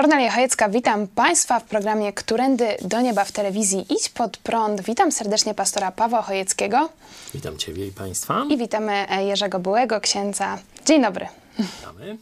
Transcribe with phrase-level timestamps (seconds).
[0.00, 4.80] Kornelia Chojecka, witam Państwa w programie Którędy do Nieba w telewizji Idź Pod Prąd.
[4.80, 6.88] Witam serdecznie pastora Pawła Chojeckiego
[7.34, 8.46] Witam Ciebie i Państwa.
[8.50, 10.58] i witamy e, Jerzego Byłego, księdza.
[10.86, 11.26] Dzień dobry.
[11.58, 12.16] Witamy.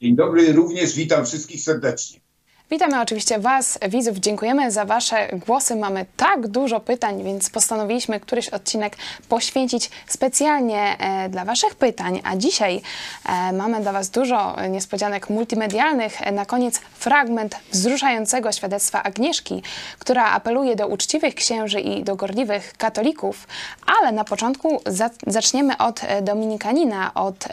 [0.00, 2.20] Dzień dobry, również witam wszystkich serdecznie.
[2.70, 4.18] Witamy oczywiście Was, widzów.
[4.18, 5.76] Dziękujemy za Wasze głosy.
[5.76, 8.96] Mamy tak dużo pytań, więc postanowiliśmy któryś odcinek
[9.28, 12.20] poświęcić specjalnie e, dla Waszych pytań.
[12.24, 12.80] A dzisiaj
[13.28, 16.32] e, mamy dla Was dużo niespodzianek multimedialnych.
[16.32, 19.62] Na koniec fragment wzruszającego świadectwa Agnieszki,
[19.98, 23.48] która apeluje do uczciwych księży i do gorliwych katolików.
[24.00, 27.44] Ale na początku za zaczniemy od e, dominikanina, od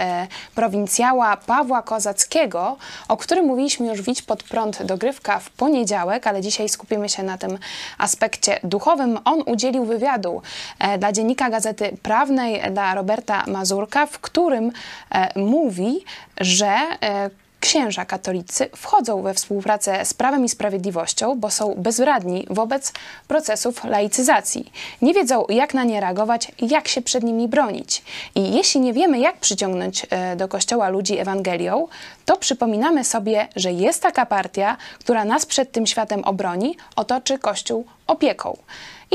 [0.56, 2.78] prowincjała Pawła Kozackiego,
[3.08, 7.24] o którym mówiliśmy już w Idź pod prąd dogrywka w poniedziałek, ale dzisiaj skupimy się
[7.24, 7.58] na tym
[7.98, 9.20] aspekcie duchowym.
[9.26, 10.42] On udzielił wywiadu
[10.80, 14.72] e, dla dziennika Gazety Prawnej dla Roberta Mazurka, w którym
[15.12, 16.06] e, mówi,
[16.38, 17.30] że e,
[17.64, 22.94] księża katolicy wchodzą we współpracę z Prawem i Sprawiedliwością, bo są bezradni wobec
[23.28, 24.72] procesów laicyzacji.
[25.02, 28.04] Nie wiedzą, jak na nie reagować, jak się przed nimi bronić.
[28.36, 31.88] I jeśli nie wiemy, jak przyciągnąć e, do kościoła ludzi Ewangelią,
[32.26, 37.86] to przypominamy sobie, że jest taka partia, która nas przed tym światem obroni, otoczy Kościół
[38.08, 38.58] opieką.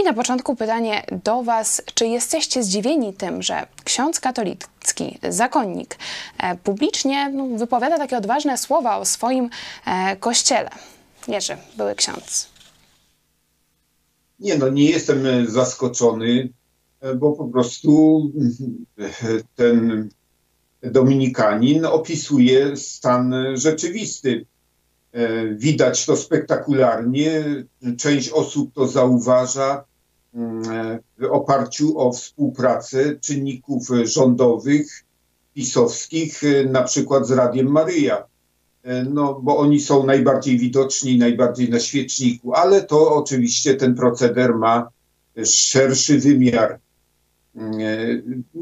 [0.01, 5.97] I na początku pytanie do Was, czy jesteście zdziwieni tym, że ksiądz katolicki, zakonnik,
[6.39, 9.51] e, publicznie no, wypowiada takie odważne słowa o swoim
[9.87, 10.71] e, kościele?
[11.29, 12.49] Jerzy, były ksiądz.
[14.41, 16.49] Nie no, nie jestem e, zaskoczony,
[17.17, 18.23] bo po prostu
[19.57, 20.09] ten
[20.83, 24.47] Dominikanin opisuje stan rzeczywisty.
[25.19, 27.45] E, Widać to spektakularnie,
[27.97, 29.85] część osób to zauważa
[30.35, 35.05] mm, e, w oparciu o współpracę czynników rządowych,
[35.55, 38.25] pisowskich, e, na przykład z Radiem Maryja.
[39.11, 44.89] No, bo oni są najbardziej widoczni, najbardziej na świeczniku, ale to oczywiście ten proceder ma
[45.45, 46.79] szerszy wymiar.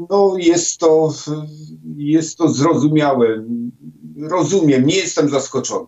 [0.09, 1.13] No, jest to,
[1.97, 3.43] jest to zrozumiałe.
[4.19, 5.87] Rozumiem, nie jestem zaskoczony.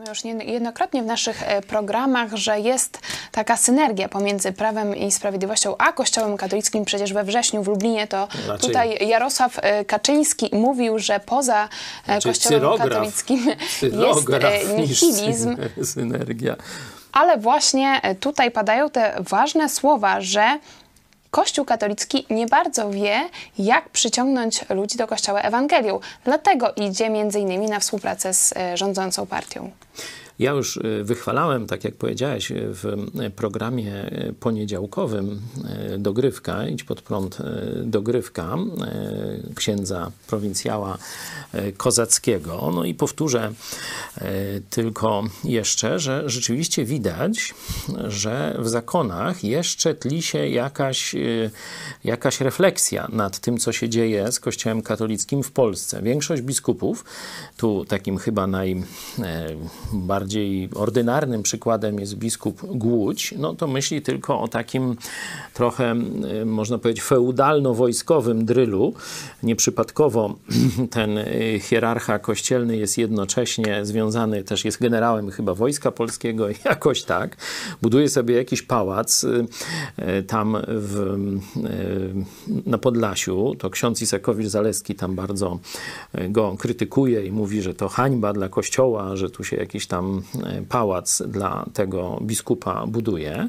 [0.00, 2.98] My już niejednokrotnie w naszych e, programach, że jest
[3.32, 6.84] taka synergia pomiędzy Prawem i Sprawiedliwością a Kościołem katolickim.
[6.84, 11.68] Przecież we wrześniu w Lublinie to Raczej- tutaj Jarosław e, Kaczyński mówił, że poza e,
[12.14, 12.88] Raczej Kościołem cyrograf.
[12.88, 15.56] katolickim jest Cyrograf niż nihilizm.
[15.56, 16.56] syn- synergia.
[17.12, 20.58] Ale właśnie tutaj padają te ważne słowa, że
[21.30, 26.00] Kościół katolicki nie bardzo wie, jak przyciągnąć ludzi do Kościoła Ewangelią.
[26.24, 29.70] Dlatego idzie między innymi na współpracę z e, rządzącą partią.
[30.40, 32.84] Ja już y, wychwalałem, tak jak powiedziałeś, y, w
[33.20, 35.40] y, programie poniedziałkowym
[35.98, 37.38] Dogrywka, idź pod prąd
[37.84, 38.56] Dogrywka,
[39.54, 40.98] księdza prowincjała
[41.76, 42.70] Kozackiego.
[42.74, 43.52] No i powtórzę
[44.70, 47.54] tylko jeszcze, że rzeczywiście widać,
[48.08, 51.14] że w zakonach jeszcze tli się jakaś,
[52.04, 56.02] jakaś refleksja nad tym, co się dzieje z Kościołem katolickim w Polsce.
[56.02, 57.04] Większość biskupów,
[57.56, 60.29] tu takim chyba najbardziej
[60.74, 64.96] ordynarnym przykładem jest biskup Głódź, no to myśli tylko o takim
[65.54, 65.94] trochę,
[66.42, 68.94] y, można powiedzieć, feudalno-wojskowym drylu.
[69.42, 70.36] Nieprzypadkowo
[70.90, 77.36] ten y, hierarcha kościelny jest jednocześnie związany, też jest generałem chyba Wojska Polskiego, jakoś tak.
[77.82, 79.46] Buduje sobie jakiś pałac y,
[80.26, 81.18] tam w,
[82.66, 83.54] na Podlasiu.
[83.58, 85.58] To ksiądz Isakowicz-Zaleski tam bardzo
[86.28, 90.19] go krytykuje i mówi, że to hańba dla kościoła, że tu się jakiś tam
[90.68, 93.48] pałac dla tego biskupa buduje.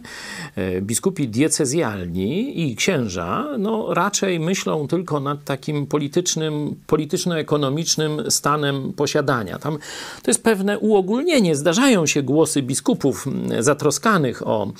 [0.57, 8.93] Y, Biskupi diecezjalni i księża no, raczej myślą tylko nad takim politycznym, polityczno-ekonomicznym ekonomicznym stanem
[8.93, 9.59] posiadania.
[9.59, 9.77] Tam
[10.23, 11.55] to jest pewne uogólnienie.
[11.55, 13.27] Zdarzają się głosy biskupów
[13.59, 14.71] zatroskanych o,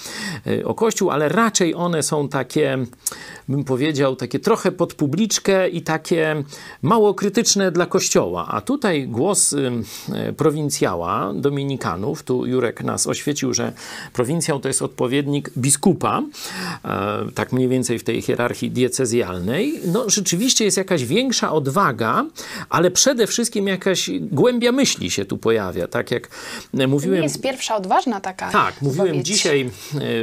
[0.66, 2.78] o Kościół, ale raczej one są takie,
[3.50, 6.44] bym powiedział, takie trochę pod publiczkę i takie
[6.82, 8.48] mało krytyczne dla Kościoła.
[8.50, 9.56] A tutaj głos
[10.38, 11.34] prowincjała,
[11.72, 13.72] dominikanów, tu Jurek nas oświecił, że
[14.14, 16.22] prowincjał to jest odpowiednik biskupa,
[16.86, 19.80] e, tak mniej więcej w tej hierarchii diecezjalnej.
[19.86, 22.26] No rzeczywiście jest jakaś większa odwaga,
[22.70, 26.28] ale przede wszystkim jakaś głębia myśli się tu pojawia, tak jak
[26.74, 27.18] mówiłem.
[27.18, 28.52] To nie jest pierwsza odważna taka.
[28.52, 29.70] Tak, mówiłem dzisiaj e,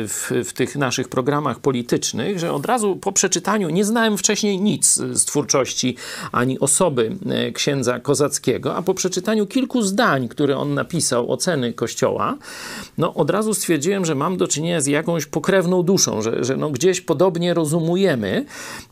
[0.09, 4.95] w, w tych naszych programach politycznych, że od razu po przeczytaniu nie znałem wcześniej nic
[4.95, 5.97] z twórczości
[6.33, 12.37] ani osoby e, księdza Kozackiego, a po przeczytaniu kilku zdań, które on napisał, oceny Kościoła,
[12.99, 16.70] no od razu stwierdziłem, że mam do czynienia z jakąś pokrewną duszą, że, że no
[16.70, 18.44] gdzieś podobnie rozumujemy.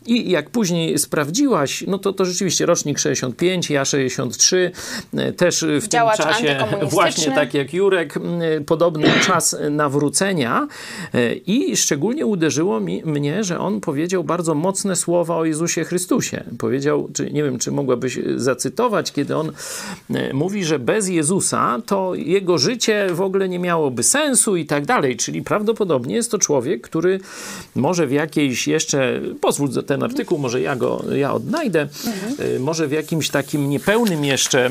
[0.06, 4.70] I jak później sprawdziłaś, no to, to rzeczywiście rocznik 65, ja 63,
[5.16, 8.14] e, też w Działacz tym czasie właśnie tak jak Jurek,
[8.66, 10.68] podobny czas nawrócenia.
[11.14, 16.44] E, i szczególnie uderzyło mi, mnie, że on powiedział bardzo mocne słowa o Jezusie Chrystusie.
[16.58, 19.52] Powiedział, czy nie wiem, czy mogłabyś zacytować, kiedy on
[20.10, 24.86] e, mówi, że bez Jezusa to jego życie w ogóle nie miałoby sensu i tak
[24.86, 25.16] dalej.
[25.16, 27.20] Czyli prawdopodobnie jest to człowiek, który
[27.74, 32.62] może w jakiejś jeszcze, pozwól za ten artykuł, może ja go ja odnajdę, mhm.
[32.62, 34.70] może w jakimś takim niepełnym jeszcze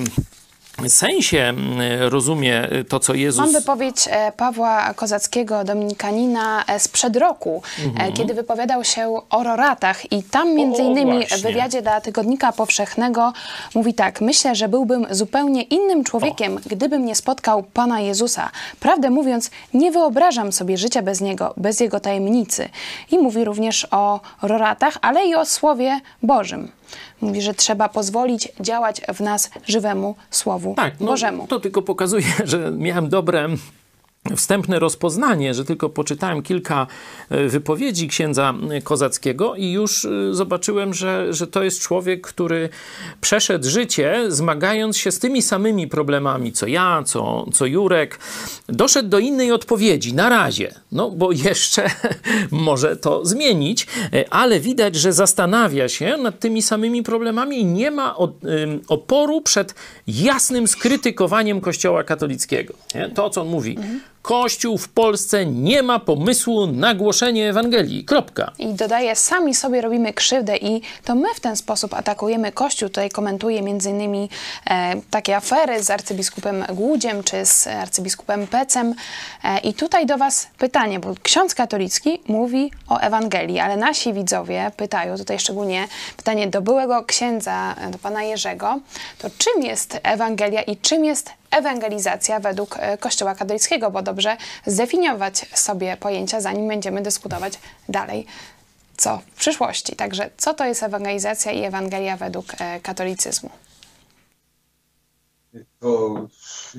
[0.88, 1.80] sensie mm,
[2.10, 3.42] rozumie to, co Jezus...
[3.42, 8.14] Mam wypowiedź e, Pawła Kozackiego, dominikanina e, sprzed roku, e, mhm.
[8.14, 13.34] kiedy wypowiadał się o roratach i tam między innymi w wywiadzie dla Tygodnika Powszechnego
[13.76, 16.60] mówi tak, myślę, że byłbym zupełnie innym człowiekiem, o.
[16.66, 18.52] gdybym nie spotkał Pana Jezusa.
[18.80, 22.70] Prawdę mówiąc, nie wyobrażam sobie życia bez Niego, bez Jego tajemnicy.
[23.12, 26.72] I mówi również o roratach, ale i o Słowie Bożym.
[27.28, 31.48] Mówi, że trzeba pozwolić działać w nas żywemu Słowu tak, no, Bożemu.
[31.48, 33.48] To tylko pokazuje, że miałem dobre
[34.36, 36.88] wstępne rozpoznanie, że tylko poczytałem kilka
[37.30, 42.70] e, wypowiedzi księdza Kozackiego i już e, zobaczyłem, że, że to jest człowiek, który
[43.22, 48.20] przeszedł życie zmagając się z tymi samymi problemami, co ja, co, co Jurek.
[48.68, 51.90] Doszedł do innej odpowiedzi, na razie, no bo jeszcze
[52.52, 57.92] może to zmienić, e, ale widać, że zastanawia się nad tymi samymi problemami i nie
[57.92, 58.16] ma
[58.88, 59.76] oporu przed
[60.08, 62.74] jasnym skrytykowaniem Kościoła katolickiego.
[63.16, 63.78] To, co on mówi.
[63.78, 68.06] Mhm Kościół w Polsce nie ma pomysłu na głoszenie Ewangelii.
[68.06, 68.52] Kropka.
[68.60, 72.90] I dodaje, sami sobie robimy krzywdę i to my w ten sposób atakujemy Kościół.
[72.90, 74.30] Tutaj komentuje innymi
[74.70, 78.96] e, takie afery z arcybiskupem Głudziem czy z arcybiskupem Pecem.
[79.44, 84.72] E, I tutaj do Was pytanie, bo ksiądz katolicki mówi o Ewangelii, ale nasi widzowie
[84.78, 85.88] pytają, tutaj szczególnie
[86.18, 88.80] pytanie do byłego księdza, do pana Jerzego,
[89.18, 95.46] to czym jest Ewangelia i czym jest ewangelizacja według e, Kościoła katolickiego, bo dobrze zdefiniować
[95.54, 97.54] sobie pojęcia, zanim będziemy dyskutować
[97.90, 98.26] dalej
[98.98, 99.96] co w przyszłości.
[99.96, 103.50] Także co to jest ewangelizacja i Ewangelia według e, katolicyzmu?
[105.80, 106.28] To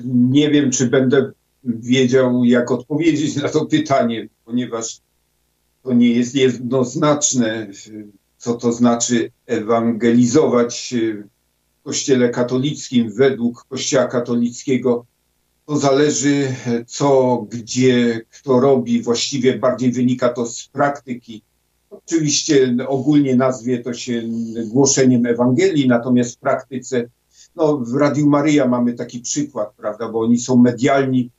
[0.05, 1.31] nie wiem, czy będę
[1.63, 5.01] wiedział, jak odpowiedzieć na to pytanie, ponieważ
[5.83, 7.67] to nie jest jednoznaczne,
[8.37, 10.93] co to znaczy ewangelizować
[11.87, 15.05] Kościele katolickim, według Kościoła katolickiego,
[15.65, 16.55] to zależy
[16.87, 19.01] co, gdzie, kto robi.
[19.01, 21.43] Właściwie bardziej wynika to z praktyki.
[21.89, 24.23] Oczywiście ogólnie nazwie to się
[24.65, 27.09] głoszeniem Ewangelii, natomiast w praktyce,
[27.55, 31.29] no w Radiu Maryja mamy taki przykład, prawda, bo oni są medialni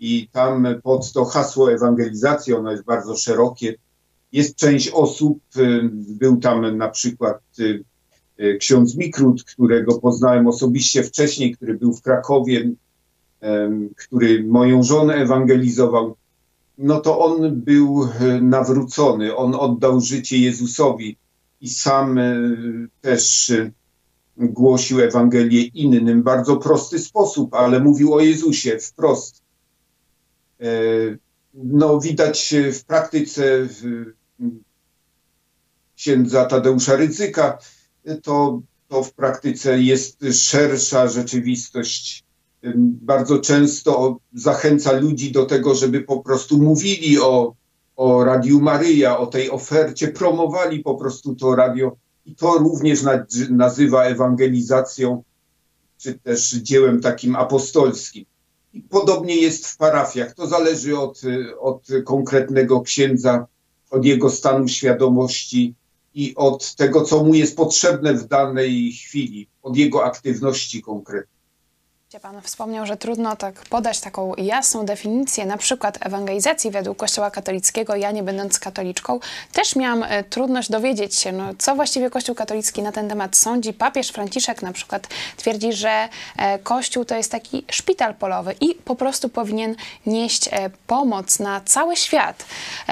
[0.00, 3.74] i tam pod to hasło ewangelizacji, ono jest bardzo szerokie,
[4.32, 5.38] jest część osób,
[5.92, 7.64] był tam na przykład E,
[8.58, 12.70] ksiądz Mikrut, którego poznałem osobiście wcześniej, który był w Krakowie,
[13.96, 16.16] który moją żonę ewangelizował,
[16.78, 21.16] no to on był e, nawrócony, on oddał życie Jezusowi
[21.60, 22.34] i sam e,
[23.00, 23.52] też
[24.36, 29.42] głosił Ewangelię innym, bardzo prosty sposób, ale mówił o Jezusie wprost.
[31.54, 33.68] No widać w praktyce
[35.96, 37.58] księdza Tadeusza Ryzyka,
[38.22, 42.24] to, to w praktyce jest szersza rzeczywistość.
[43.02, 47.54] Bardzo często zachęca ludzi do tego, żeby po prostu mówili o,
[47.96, 51.96] o Radiu Maryja, o tej ofercie, promowali po prostu to radio
[52.26, 53.00] i to również
[53.50, 55.22] nazywa ewangelizacją,
[55.98, 58.24] czy też dziełem takim apostolskim.
[58.72, 60.34] I podobnie jest w parafiach.
[60.34, 61.20] To zależy od,
[61.60, 63.46] od konkretnego księdza,
[63.90, 65.74] od jego stanu świadomości
[66.16, 71.35] i od tego, co mu jest potrzebne w danej chwili, od jego aktywności konkretnej.
[72.22, 77.96] Pan wspomniał, że trudno tak podać taką jasną definicję, na przykład ewangelizacji według Kościoła katolickiego.
[77.96, 79.20] Ja, nie będąc katoliczką,
[79.52, 83.72] też miałam e, trudność dowiedzieć się, no, co właściwie Kościół katolicki na ten temat sądzi.
[83.72, 88.94] Papież Franciszek na przykład twierdzi, że e, Kościół to jest taki szpital polowy i po
[88.96, 92.44] prostu powinien nieść e, pomoc na cały świat.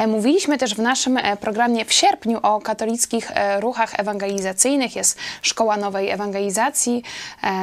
[0.06, 4.96] Mówiliśmy też w naszym programie w sierpniu o katolickich ruchach ewangelizacyjnych.
[4.96, 7.02] Jest Szkoła Nowej Ewangelizacji,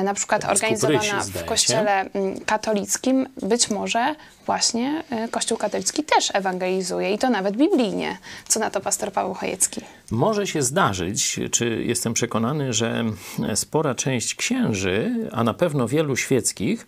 [0.03, 7.13] na przykład organizowana w kościele mm, katolickim być może właśnie y, Kościół katolicki też ewangelizuje
[7.13, 8.17] i to nawet biblijnie.
[8.47, 9.81] Co na to pastor Paweł Chojecki?
[10.11, 13.03] Może się zdarzyć, czy jestem przekonany, że
[13.55, 16.87] spora część księży, a na pewno wielu świeckich,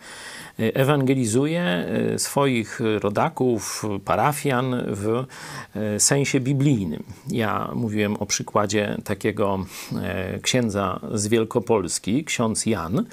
[0.58, 5.26] ewangelizuje y, swoich rodaków, parafian w
[5.96, 7.04] y, sensie biblijnym.
[7.28, 9.66] Ja mówiłem o przykładzie takiego
[10.42, 13.06] księdza z Wielkopolski, ksiądz Jan,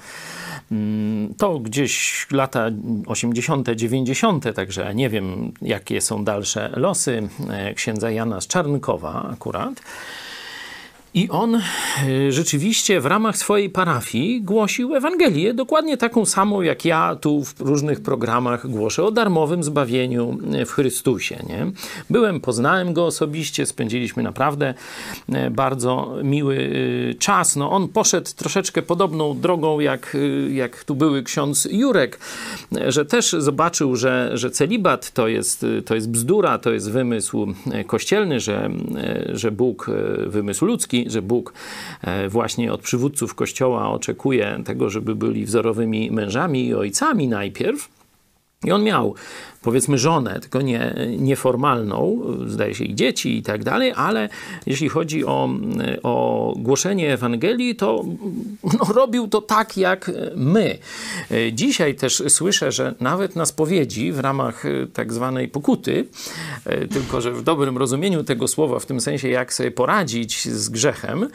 [0.71, 2.69] Mm, to gdzieś lata
[3.07, 7.29] 80., 90., także nie wiem, jakie są dalsze losy
[7.75, 9.81] księdza Jana z Czarnkowa akurat.
[11.13, 11.61] I on e,
[12.31, 18.01] rzeczywiście w ramach swojej parafii głosił Ewangelię, dokładnie taką samą, jak ja tu w różnych
[18.01, 21.43] programach głoszę o darmowym zbawieniu e, w Chrystusie.
[21.49, 21.71] Nie?
[22.09, 24.73] Byłem, poznałem go osobiście, spędziliśmy naprawdę
[25.29, 26.71] e, bardzo miły
[27.19, 27.55] czas.
[27.55, 30.17] No, on poszedł troszeczkę podobną drogą, jak,
[30.51, 32.19] jak tu były ksiądz Jurek,
[32.87, 37.47] że też zobaczył, że, że celibat to jest, to jest bzdura, to jest wymysł
[37.87, 38.69] kościelny, że,
[39.33, 39.91] że Bóg
[40.27, 41.53] wymysł ludzki że Bóg
[42.01, 47.89] e, właśnie od przywódców Kościoła oczekuje tego, żeby byli wzorowymi mężami i ojcami najpierw.
[48.63, 49.15] I on miał
[49.61, 54.29] powiedzmy żonę, tylko nie nieformalną, zdaje się i dzieci i tak dalej, ale
[54.65, 55.49] jeśli chodzi o,
[56.03, 58.05] o głoszenie Ewangelii, to
[58.63, 60.77] no, robił to tak jak my.
[61.53, 64.63] Dzisiaj też słyszę, że nawet na spowiedzi w ramach
[64.93, 66.05] tak zwanej pokuty,
[66.91, 71.27] tylko że w dobrym rozumieniu tego słowa, w tym sensie jak sobie poradzić z grzechem,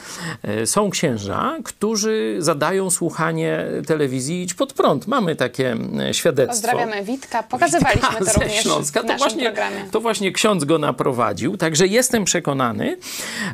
[0.64, 5.06] są księża, którzy zadają słuchanie telewizji Idź pod prąd.
[5.06, 5.76] Mamy takie
[6.12, 6.52] świadectwo.
[6.52, 9.02] Pozdrawiamy Witka, pokazywaliśmy To również Śląska.
[9.02, 9.52] To właśnie,
[9.90, 11.56] to właśnie ksiądz go naprowadził.
[11.56, 12.96] Także jestem przekonany,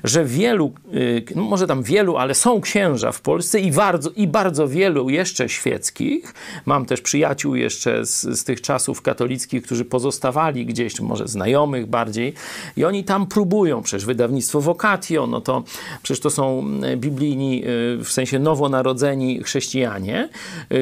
[0.05, 4.27] że wielu, y, no może tam wielu, ale są księża w Polsce i bardzo, i
[4.27, 6.35] bardzo wielu jeszcze świeckich.
[6.67, 12.35] Mam też przyjaciół jeszcze z, z tych czasów katolickich, którzy pozostawali gdzieś, może znajomych bardziej
[12.77, 13.83] i oni tam próbują.
[13.83, 15.63] Przecież wydawnictwo Vocatio, no to
[16.03, 20.29] przecież to są y, biblijni, y, w sensie nowonarodzeni chrześcijanie,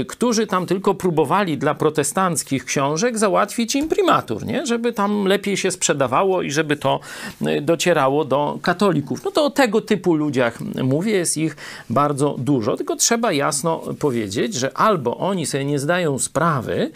[0.08, 4.67] którzy tam tylko próbowali dla protestanckich książek załatwić imprimatur, nie?
[4.67, 7.00] żeby tam lepiej się sprzedawało i żeby to
[7.43, 9.25] y, docierało do katolików.
[9.25, 11.57] No to o tego typu ludziach mówię, jest ich
[11.91, 16.91] bardzo dużo, tylko trzeba jasno powiedzieć, że albo oni sobie nie zdają sprawy,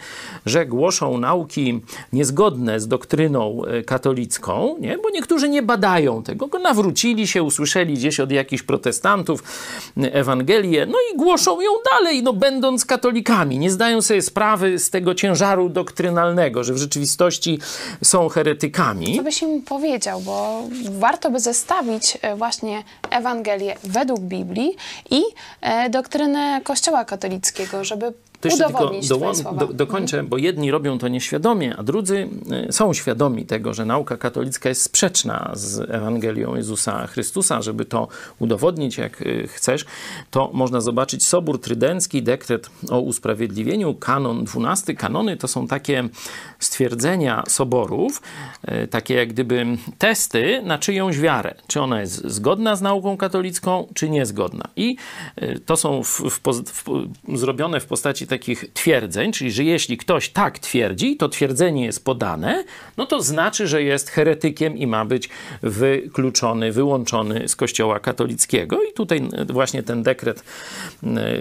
[0.45, 1.81] że głoszą nauki
[2.13, 4.97] niezgodne z doktryną y, katolicką, nie?
[4.97, 9.43] bo niektórzy nie badają tego, nawrócili się, usłyszeli gdzieś od jakichś protestantów
[9.97, 13.59] y, Ewangelię, no i głoszą ją dalej, no będąc katolikami.
[13.59, 17.59] Nie zdają sobie sprawy z tego ciężaru doktrynalnego, że w rzeczywistości
[18.03, 19.17] są heretykami.
[19.17, 24.75] Co byś im powiedział, bo warto by zestawić e, właśnie Ewangelię według Biblii
[25.09, 25.21] i
[25.61, 31.07] e, doktrynę Kościoła katolickiego, żeby to jeszcze tylko do, do, dokończę, bo jedni robią to
[31.07, 32.29] nieświadomie, a drudzy
[32.69, 37.61] y, są świadomi tego, że nauka katolicka jest sprzeczna z Ewangelią Jezusa Chrystusa.
[37.61, 38.07] Żeby to
[38.39, 39.85] udowodnić, jak y, chcesz,
[40.31, 44.95] to można zobaczyć Sobór Trydencki, dekret o usprawiedliwieniu, kanon 12.
[44.95, 46.09] Kanony to są takie
[46.59, 48.21] stwierdzenia soborów,
[48.83, 49.65] y, takie jak gdyby
[49.97, 51.55] testy na czyjąś wiarę.
[51.67, 54.67] Czy ona jest zgodna z nauką katolicką, czy niezgodna.
[54.75, 54.97] I
[55.65, 60.59] to są w, w, w, zrobione w postaci takich twierdzeń, czyli że jeśli ktoś tak
[60.59, 62.63] twierdzi, to twierdzenie jest podane,
[62.97, 65.29] no to znaczy, że jest heretykiem i ma być
[65.63, 68.83] wykluczony, wyłączony z Kościoła katolickiego.
[68.83, 70.43] I tutaj właśnie ten dekret,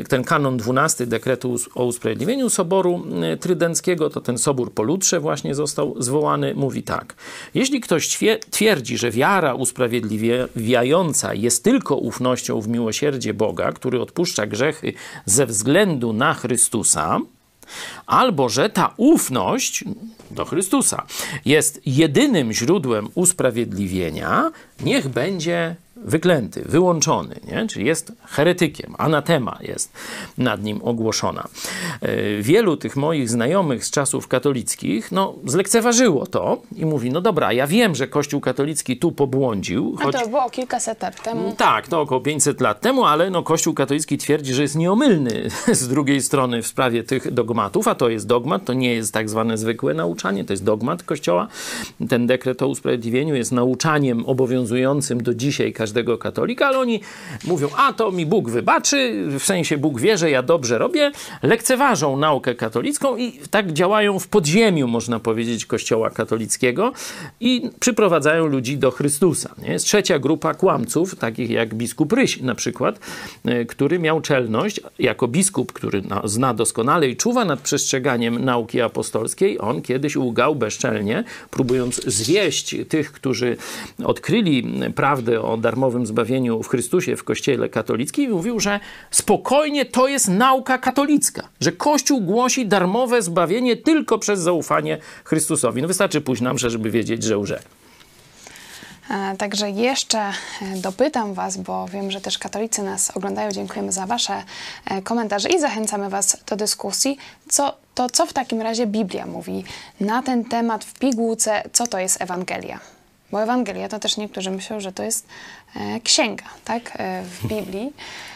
[0.08, 3.06] ten kanon 12 dekretu o usprawiedliwieniu Soboru
[3.40, 7.14] Trydenckiego, to ten Sobór po Lutrze właśnie został zwołany, mówi tak.
[7.54, 8.18] Jeśli ktoś
[8.50, 14.92] twierdzi, że wiara usprawiedliwiająca jest tylko ufnością w miłosierdzie Boga, który odpuszcza grzechy
[15.24, 17.20] ze względu na Chrystusa, Chrystusa,
[18.06, 19.84] albo że ta ufność
[20.30, 21.06] do Chrystusa
[21.44, 24.50] jest jedynym źródłem usprawiedliwienia,
[24.80, 27.66] niech będzie wyklęty, wyłączony, nie?
[27.66, 29.92] czyli jest heretykiem, anatema jest
[30.38, 31.48] nad nim ogłoszona.
[32.00, 37.52] E, wielu tych moich znajomych z czasów katolickich no, zlekceważyło to i mówi, no dobra,
[37.52, 39.96] ja wiem, że Kościół katolicki tu pobłądził.
[40.00, 41.54] A to było kilkaset lat temu.
[41.56, 45.88] Tak, to około 500 lat temu, ale no, Kościół katolicki twierdzi, że jest nieomylny z
[45.88, 49.58] drugiej strony w sprawie tych dogmatów, a to jest dogmat, to nie jest tak zwane
[49.58, 51.48] zwykłe nauczanie, to jest dogmat Kościoła.
[52.08, 57.00] Ten dekret o usprawiedliwieniu jest nauczaniem obowiązującym do dzisiaj każdego katolika, ale oni
[57.44, 61.12] mówią, a to mi Bóg wybaczy, w sensie Bóg wie, że ja dobrze robię,
[61.42, 66.92] lekceważą naukę katolicką i tak działają w podziemiu, można powiedzieć, Kościoła katolickiego
[67.40, 69.54] i przyprowadzają ludzi do Chrystusa.
[69.62, 69.72] Nie?
[69.72, 73.00] Jest trzecia grupa kłamców, takich jak biskup Ryś na przykład,
[73.44, 79.60] e, który miał czelność, jako biskup, który zna doskonale i czuwa nad przestrzeganiem nauki apostolskiej,
[79.60, 83.56] on kiedyś ugał bezczelnie, próbując zwieść tych, którzy
[84.04, 84.64] odkryli
[84.94, 90.78] prawdę o darmowym zbawieniu w Chrystusie w Kościele katolickim mówił, że spokojnie to jest nauka
[90.78, 95.82] katolicka, że Kościół głosi darmowe zbawienie tylko przez zaufanie Chrystusowi.
[95.82, 97.62] No wystarczy pójść nam, żeby wiedzieć, że łże.
[99.10, 100.32] E, także jeszcze e,
[100.76, 103.50] dopytam Was, bo wiem, że też katolicy nas oglądają.
[103.50, 104.42] Dziękujemy za Wasze
[104.84, 107.18] e, komentarze i zachęcamy Was do dyskusji.
[107.48, 109.64] Co, to co w takim razie Biblia mówi
[110.00, 112.93] na ten temat w pigułce, co to jest Ewangelia?
[113.34, 115.26] Bo Ewangelia to też niektórzy myślą, że to jest
[115.76, 116.92] e, księga, tak?
[116.96, 117.92] E, w Biblii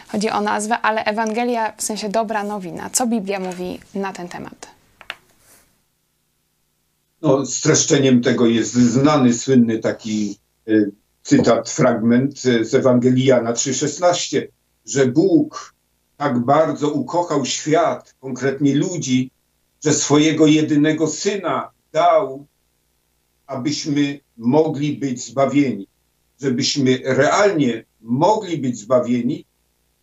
[0.07, 2.89] chodzi o nazwę, ale Ewangelia w sensie dobra nowina.
[2.89, 4.67] Co Biblia mówi na ten temat?
[7.21, 10.37] No, streszczeniem tego jest znany, słynny taki
[10.67, 10.91] y,
[11.23, 14.47] cytat, fragment z Ewangelii Jana 3,16,
[14.85, 15.73] że Bóg
[16.17, 19.31] tak bardzo ukochał świat, konkretnie ludzi,
[19.83, 22.45] że swojego jedynego Syna dał,
[23.49, 25.87] abyśmy mogli być zbawieni.
[26.41, 29.45] Żebyśmy realnie mogli być zbawieni,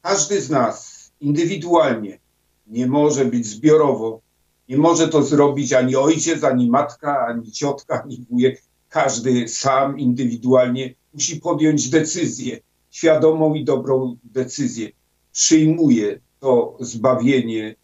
[0.03, 2.19] każdy z nas indywidualnie
[2.67, 4.21] nie może być zbiorowo,
[4.69, 8.63] nie może to zrobić ani ojciec, ani matka, ani ciotka, ani wujek.
[8.89, 12.61] Każdy sam indywidualnie musi podjąć decyzję,
[12.91, 14.91] świadomą i dobrą decyzję.
[15.33, 17.75] Przyjmuje to zbawienie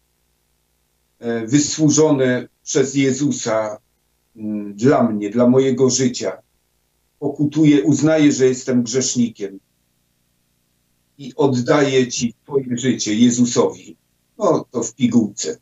[1.19, 3.77] e, wysłużone przez Jezusa
[4.73, 6.41] dla mnie, dla mojego życia
[7.19, 9.59] pokutuję, uznaję, że jestem grzesznikiem
[11.17, 13.97] i oddaję Ci Twoje życie Jezusowi.
[14.37, 15.57] No to w pigułce,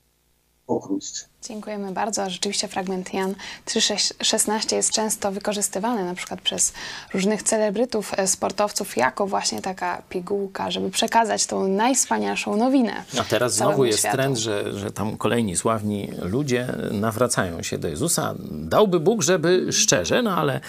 [0.65, 1.30] pokrótce.
[1.47, 2.29] Dziękujemy bardzo.
[2.29, 6.73] Rzeczywiście fragment Jan 3,16 jest często wykorzystywany na przykład przez
[7.13, 13.03] różnych celebrytów, e, sportowców jako właśnie taka pigułka, żeby przekazać tą najwspanialszą nowinę.
[13.19, 14.17] A teraz znowu jest światu.
[14.17, 18.35] trend, że, że tam kolejni sławni ludzie nawracają się do Jezusa.
[18.51, 20.61] Dałby Bóg, żeby szczerze, no ale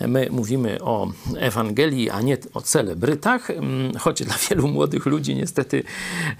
[0.00, 5.82] my mówimy o Ewangelii, a nie o celebrytach, mm, choć dla wielu młodych ludzi niestety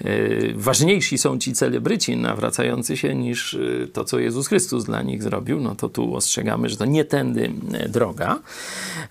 [0.01, 5.23] yy, ważniejsi są ci celebryci nawracający się niż yy, to, co Jezus Chrystus dla nich
[5.23, 8.39] zrobił, no to tu ostrzegamy, że to nie tędy e, droga.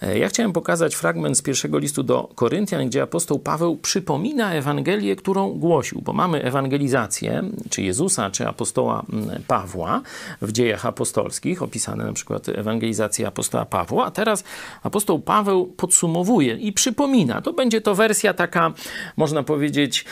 [0.02, 5.15] E, ja chciałem pokazać fragment z pierwszego listu do Koryntian, gdzie apostoł Paweł przypomina Ewangelię,
[5.15, 9.06] którą głosił, bo mamy ewangelizację, czy Jezusa, czy apostoła
[9.48, 10.02] Pawła
[10.41, 14.43] w dziejach apostolskich, opisane na przykład ewangelizację apostoła Pawła, a teraz
[14.84, 17.41] apostoł Paweł podsumowuje i przypomina.
[17.41, 18.74] To będzie to wersja taka,
[19.17, 20.06] można powiedzieć,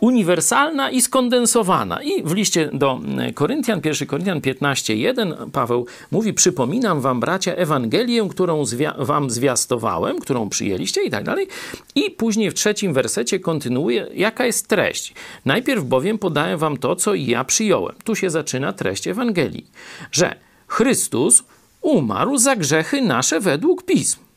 [0.00, 2.02] uniwersalna i skondensowana.
[2.02, 3.00] I w liście do
[3.34, 10.48] Koryntian, 1 Koryntian 15:1 Paweł mówi: Przypominam wam, bracia, Ewangelię, którą zwia- wam zwiastowałem, którą
[10.48, 11.48] przyjęliście i tak dalej.
[11.94, 15.14] I później w trzecim wersecie kontynuuje, jaka jest treść.
[15.44, 17.94] Najpierw bowiem podaję wam to, co ja przyjąłem.
[18.04, 19.66] Tu się zaczyna treść Ewangelii,
[20.12, 20.34] że
[20.68, 21.44] Chrystus
[21.80, 24.27] umarł za grzechy nasze według pism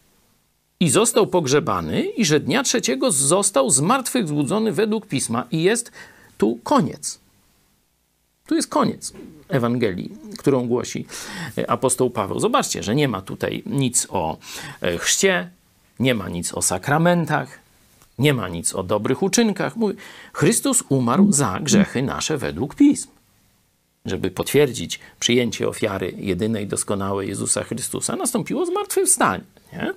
[0.81, 5.47] i został pogrzebany, i że dnia trzeciego został z martwych zbudzony według pisma.
[5.51, 5.91] I jest
[6.37, 7.19] tu koniec.
[8.47, 9.13] Tu jest koniec
[9.49, 11.05] Ewangelii, którą głosi
[11.57, 12.39] e, apostoł Paweł.
[12.39, 14.37] Zobaczcie, że nie ma tutaj nic o
[14.81, 15.49] e, chrzcie,
[15.99, 17.59] nie ma nic o sakramentach,
[18.19, 19.75] nie ma nic o dobrych uczynkach.
[19.75, 19.95] Mówi,
[20.33, 23.09] Chrystus umarł za grzechy nasze według pism.
[24.05, 29.43] Żeby potwierdzić przyjęcie ofiary jedynej doskonałej Jezusa Chrystusa, nastąpiło zmartwychwstanie.
[29.73, 29.93] Nie?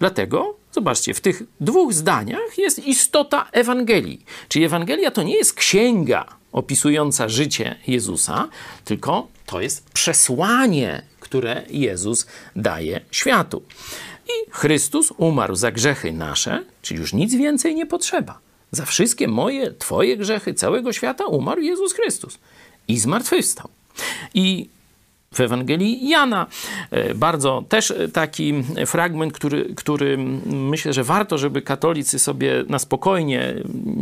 [0.00, 4.24] Dlatego, zobaczcie, w tych dwóch zdaniach jest istota Ewangelii.
[4.48, 8.48] Czyli Ewangelia to nie jest księga opisująca życie Jezusa,
[8.84, 13.62] tylko to jest przesłanie, które Jezus daje światu.
[14.26, 18.38] I Chrystus umarł za grzechy nasze, czyli już nic więcej nie potrzeba.
[18.70, 22.38] Za wszystkie moje, Twoje grzechy całego świata umarł Jezus Chrystus
[22.88, 23.68] i zmartwychwstał.
[24.34, 24.68] I
[25.34, 26.46] w Ewangelii Jana.
[26.90, 28.54] E, bardzo też taki
[28.86, 33.54] fragment, który, który myślę, że warto, żeby katolicy sobie na spokojnie,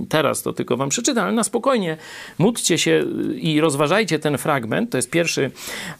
[0.08, 1.96] teraz to tylko wam przeczytam, ale na spokojnie
[2.38, 4.90] módlcie się i rozważajcie ten fragment.
[4.90, 5.50] To jest pierwszy,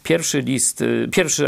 [0.03, 1.47] pierwszy list, pierwszy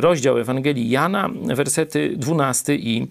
[0.00, 3.06] rozdział Ewangelii Jana, wersety 12 i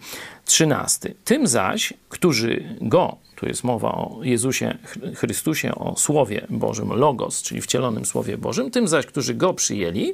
[0.50, 1.14] 13.
[1.26, 4.78] Tym zaś, którzy go tu jest mowa o Jezusie
[5.16, 8.72] Chrystusie, o Słowie Bożym, Logos, czyli wcielonym Słowie Bożym.
[8.72, 10.14] Tym zaś, którzy go przyjęli,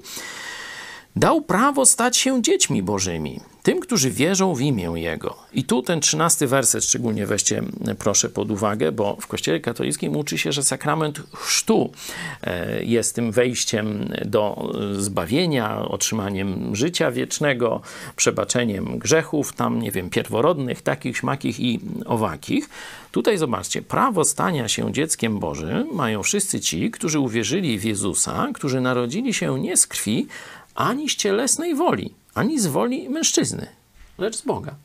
[1.15, 5.35] dał prawo stać się dziećmi Bożymi, tym, którzy wierzą w imię Jego.
[5.53, 7.63] I tu ten trzynasty werset szczególnie weźcie
[7.99, 11.91] proszę pod uwagę, bo w Kościele katolickim uczy się, że sakrament chrztu
[12.43, 17.81] e, jest tym wejściem do zbawienia, otrzymaniem życia wiecznego,
[18.15, 22.69] przebaczeniem grzechów, tam nie wiem, pierworodnych, takich, śmakich i owakich.
[23.11, 28.81] Tutaj zobaczcie, prawo stania się dzieckiem Bożym mają wszyscy ci, którzy uwierzyli w Jezusa, którzy
[28.81, 30.27] narodzili się nie z krwi,
[30.75, 33.67] ani z cielesnej woli, ani z woli mężczyzny,
[34.17, 34.75] lecz z Boga.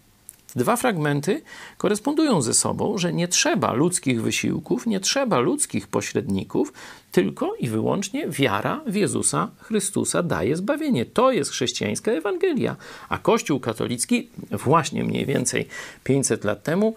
[0.56, 1.42] Dwa fragmenty
[1.78, 6.72] korespondują ze sobą, że nie trzeba ludzkich wysiłków, nie trzeba ludzkich pośredników,
[7.12, 11.06] tylko i wyłącznie wiara w Jezusa Chrystusa daje zbawienie.
[11.06, 12.76] To jest chrześcijańska Ewangelia.
[13.08, 15.68] A Kościół katolicki właśnie mniej więcej
[16.04, 16.94] 500 lat temu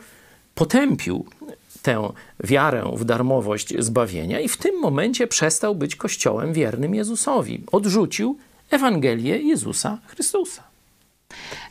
[0.56, 1.26] potępił
[1.82, 2.10] tę
[2.44, 7.64] wiarę w darmowość zbawienia i w tym momencie przestał być Kościołem wiernym Jezusowi.
[7.72, 8.38] Odrzucił
[8.72, 10.64] Ewangelię Jezusa Chrystusa.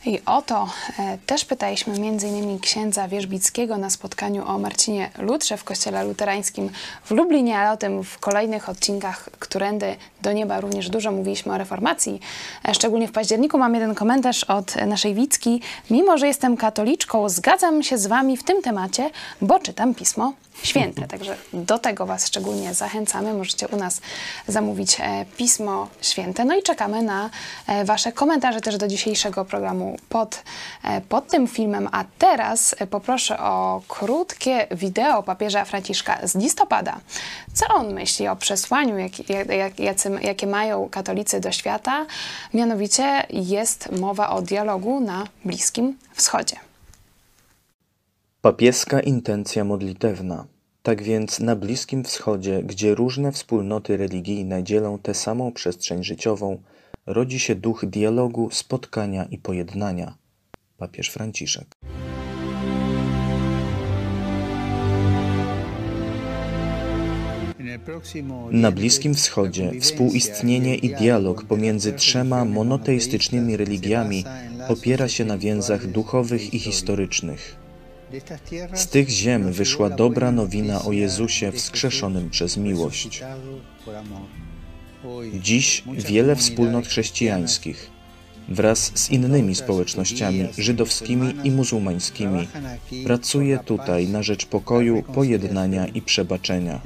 [0.05, 2.59] I o to e, też pytaliśmy m.in.
[2.59, 6.69] księdza Wierzbickiego na spotkaniu o Marcinie Lutrze w kościele luterańskim
[7.03, 11.57] w Lublinie, ale o tym w kolejnych odcinkach Którędy do Nieba również dużo mówiliśmy o
[11.57, 12.19] reformacji.
[12.67, 15.61] E, szczególnie w październiku mam jeden komentarz od naszej Wicki.
[15.89, 19.09] Mimo, że jestem katoliczką, zgadzam się z wami w tym temacie,
[19.41, 20.33] bo czytam Pismo
[20.63, 21.07] Święte.
[21.07, 23.33] Także do tego Was szczególnie zachęcamy.
[23.33, 24.01] Możecie u nas
[24.47, 26.45] zamówić e, Pismo Święte.
[26.45, 27.29] No i czekamy na
[27.67, 30.43] e, Wasze komentarze też do dzisiejszego programu pod,
[30.83, 31.89] e, pod tym filmem.
[31.91, 36.99] A teraz poproszę o krótkie wideo papieża Franciszka z listopada.
[37.53, 42.05] Co on myśli o przesłaniu, jak, jak, jacy, jakie mają katolicy do świata?
[42.53, 46.55] Mianowicie jest mowa o dialogu na Bliskim Wschodzie.
[48.41, 50.45] Papieska intencja modlitewna.
[50.83, 56.61] Tak więc na Bliskim Wschodzie, gdzie różne wspólnoty religijne dzielą tę samą przestrzeń życiową,
[57.05, 60.17] rodzi się duch dialogu, spotkania i pojednania.
[60.77, 61.67] Papież Franciszek.
[68.51, 74.25] Na Bliskim Wschodzie współistnienie i dialog pomiędzy trzema monoteistycznymi religiami
[74.67, 77.55] opiera się na więzach duchowych i historycznych.
[78.73, 83.23] Z tych ziem wyszła dobra nowina o Jezusie wskrzeszonym przez miłość.
[85.41, 87.93] Dziś wiele wspólnot chrześcijańskich
[88.49, 92.47] wraz z innymi społecznościami żydowskimi i muzułmańskimi
[93.05, 96.81] pracuje tutaj na rzecz pokoju, pojednania i przebaczenia.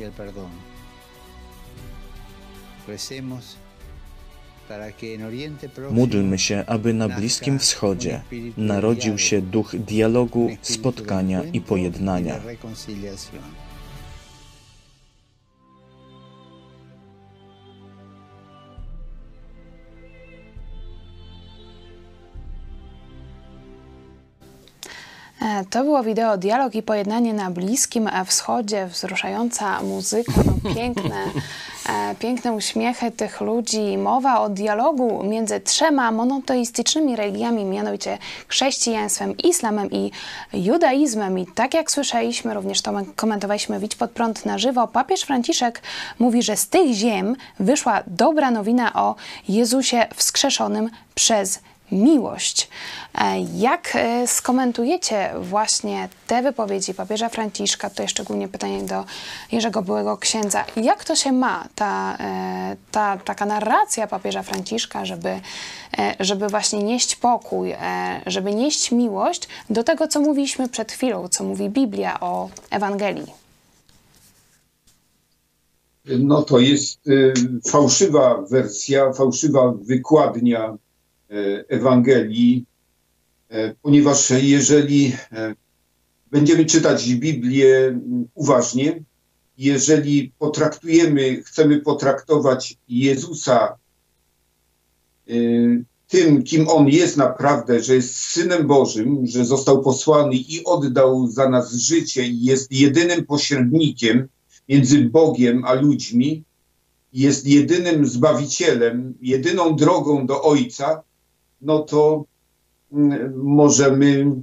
[5.91, 8.21] Módlmy się, aby na Bliskim Wschodzie
[8.58, 12.39] narodził się duch dialogu, spotkania i pojednania.
[25.69, 31.15] To było wideo Dialog i pojednanie na Bliskim Wschodzie, wzruszająca muzyka, no piękne,
[31.89, 39.91] e, piękne uśmiechy tych ludzi, mowa o dialogu między trzema monoteistycznymi religiami, mianowicie chrześcijaństwem, islamem
[39.91, 40.12] i
[40.53, 41.39] judaizmem.
[41.39, 45.81] I tak jak słyszeliśmy, również to komentowaliśmy Widź pod prąd na żywo, papież Franciszek
[46.19, 49.15] mówi, że z tych ziem wyszła dobra nowina o
[49.49, 51.60] Jezusie wskrzeszonym przez
[51.91, 52.69] miłość.
[53.15, 59.06] E, jak e, skomentujecie właśnie te wypowiedzi papieża Franciszka, tutaj szczególnie pytanie do
[59.52, 65.39] Jerzego Byłego Księdza, jak to się ma, ta, e, ta taka narracja papieża Franciszka, żeby,
[66.19, 67.76] żeby właśnie nieść pokój,
[68.26, 73.34] żeby nieść miłość do tego, co mówiliśmy przed chwilą, co mówi Biblia o Ewangelii?
[76.19, 77.00] No to jest
[77.71, 80.78] fałszywa wersja, fałszywa wykładnia
[81.67, 82.65] Ewangelii,
[83.49, 85.55] e, ponieważ jeżeli e,
[86.31, 87.99] będziemy czytać Biblię
[88.33, 89.03] uważnie,
[89.57, 93.77] jeżeli potraktujemy, chcemy potraktować Jezusa
[96.07, 101.49] tym, kim On jest naprawdę, że jest Synem Bożym, że został posłany i oddał za
[101.49, 104.27] nas życie i jest jedynym pośrednikiem
[104.69, 106.43] między Bogiem a ludźmi,
[107.13, 111.03] jest jedynym zbawicielem, jedyną drogą do Ojca,
[111.62, 112.26] no to
[112.91, 114.36] mm, możemy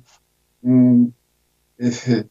[0.64, 1.12] mm,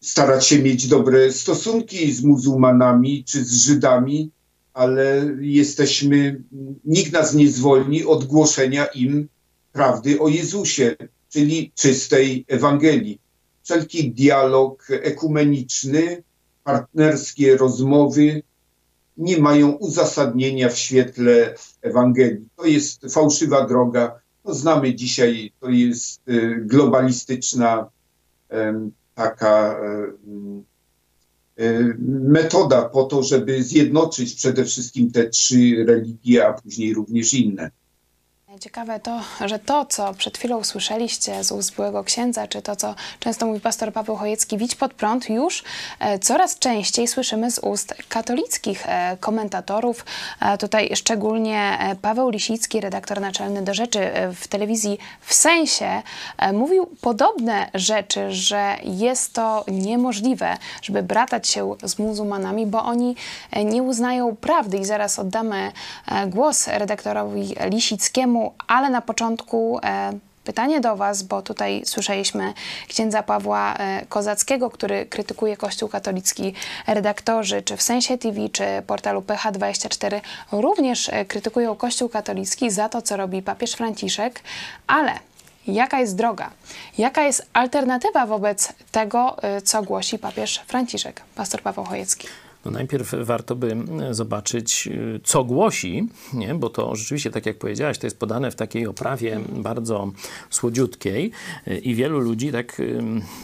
[0.00, 4.30] starać się mieć dobre stosunki z muzułmanami czy z Żydami,
[4.74, 6.42] ale jesteśmy,
[6.84, 9.28] nikt nas nie zwolni od głoszenia im
[9.72, 10.96] prawdy o Jezusie,
[11.28, 13.20] czyli czystej Ewangelii.
[13.62, 16.22] Wszelki dialog ekumeniczny,
[16.64, 18.42] partnerskie rozmowy
[19.16, 22.48] nie mają uzasadnienia w świetle Ewangelii.
[22.56, 24.20] To jest fałszywa droga.
[24.42, 27.90] To znamy dzisiaj, to jest y, globalistyczna
[29.14, 29.80] taka
[31.60, 37.70] y, metoda po to, żeby zjednoczyć przede wszystkim te trzy religie, a później również inne.
[38.60, 42.94] Ciekawe to, że to, co przed chwilą usłyszeliście z ust byłego księdza, czy to, co
[43.20, 45.64] często mówi pastor Paweł Chojecki, widź pod prąd, już
[45.98, 50.04] e, coraz częściej słyszymy z ust katolickich e, komentatorów.
[50.40, 56.02] E, tutaj szczególnie Paweł Lisicki, redaktor naczelny do rzeczy w telewizji w sensie,
[56.52, 63.16] mówił podobne rzeczy, że jest to niemożliwe, żeby bratać się z muzułmanami, bo oni
[63.64, 64.78] nie uznają prawdy.
[64.78, 65.72] I zaraz oddamy
[66.26, 70.12] głos redaktorowi Lisickiemu, ale na początku e,
[70.44, 72.54] pytanie do Was, bo tutaj słyszeliśmy
[72.88, 76.54] księdza Pawła e, Kozackiego, który krytykuje Kościół katolicki.
[76.86, 80.20] Redaktorzy, czy w Sensie TV, czy portalu PH24
[80.52, 84.40] również e, krytykują Kościół katolicki za to, co robi papież Franciszek,
[84.86, 85.12] ale
[85.66, 86.50] jaka jest droga?
[86.98, 91.22] Jaka jest alternatywa wobec tego, co głosi papież Franciszek?
[91.34, 92.28] Pastor Paweł Chojecki.
[92.66, 93.76] No najpierw warto by
[94.10, 96.54] zobaczyć, y, co głosi, nie?
[96.54, 100.10] bo to rzeczywiście, tak jak powiedziałaś, to jest podane w takiej oprawie bardzo
[100.50, 101.30] słodziutkiej
[101.68, 102.82] y, i wielu ludzi tak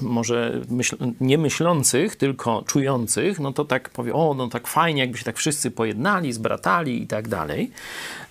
[0.01, 5.19] może myśl, nie myślących, tylko czujących, no to tak powie, o, no tak fajnie, jakby
[5.19, 7.71] się tak wszyscy pojednali, zbratali i tak dalej.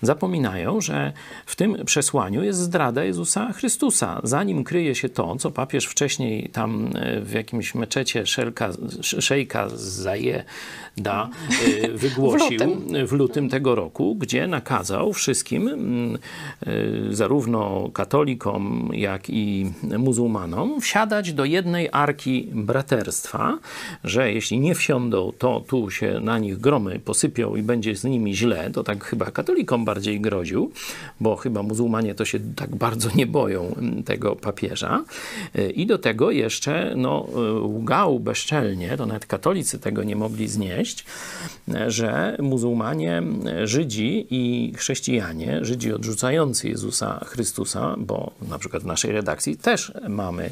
[0.02, 1.12] Zapominają, że
[1.46, 4.20] w tym przesłaniu jest zdrada Jezusa Chrystusa.
[4.24, 10.44] Zanim kryje się to, co papież wcześniej tam y, w jakimś meczecie szelka, szejka zaje
[10.96, 11.30] da
[11.84, 13.06] y, wygłosił w lutym.
[13.06, 16.18] w lutym tego roku, gdzie nakazał wszystkim, mm,
[16.66, 23.58] y, zarówno katolikom, jak i muzułmanom, wsiadać do jednej arki braterstwa,
[24.04, 28.36] że jeśli nie wsiądą, to tu się na nich gromy posypią i będzie z nimi
[28.36, 28.70] źle.
[28.70, 30.70] To tak chyba katolikom bardziej groził,
[31.20, 35.04] bo chyba muzułmanie to się tak bardzo nie boją mm, tego papieża.
[35.58, 37.26] Y, I do tego jeszcze no,
[37.62, 40.61] łgał bezczelnie, to nawet katolicy tego nie mogli znieść,
[41.86, 43.22] że muzułmanie,
[43.64, 50.50] Żydzi i chrześcijanie, Żydzi odrzucający Jezusa Chrystusa, bo na przykład w naszej redakcji też mamy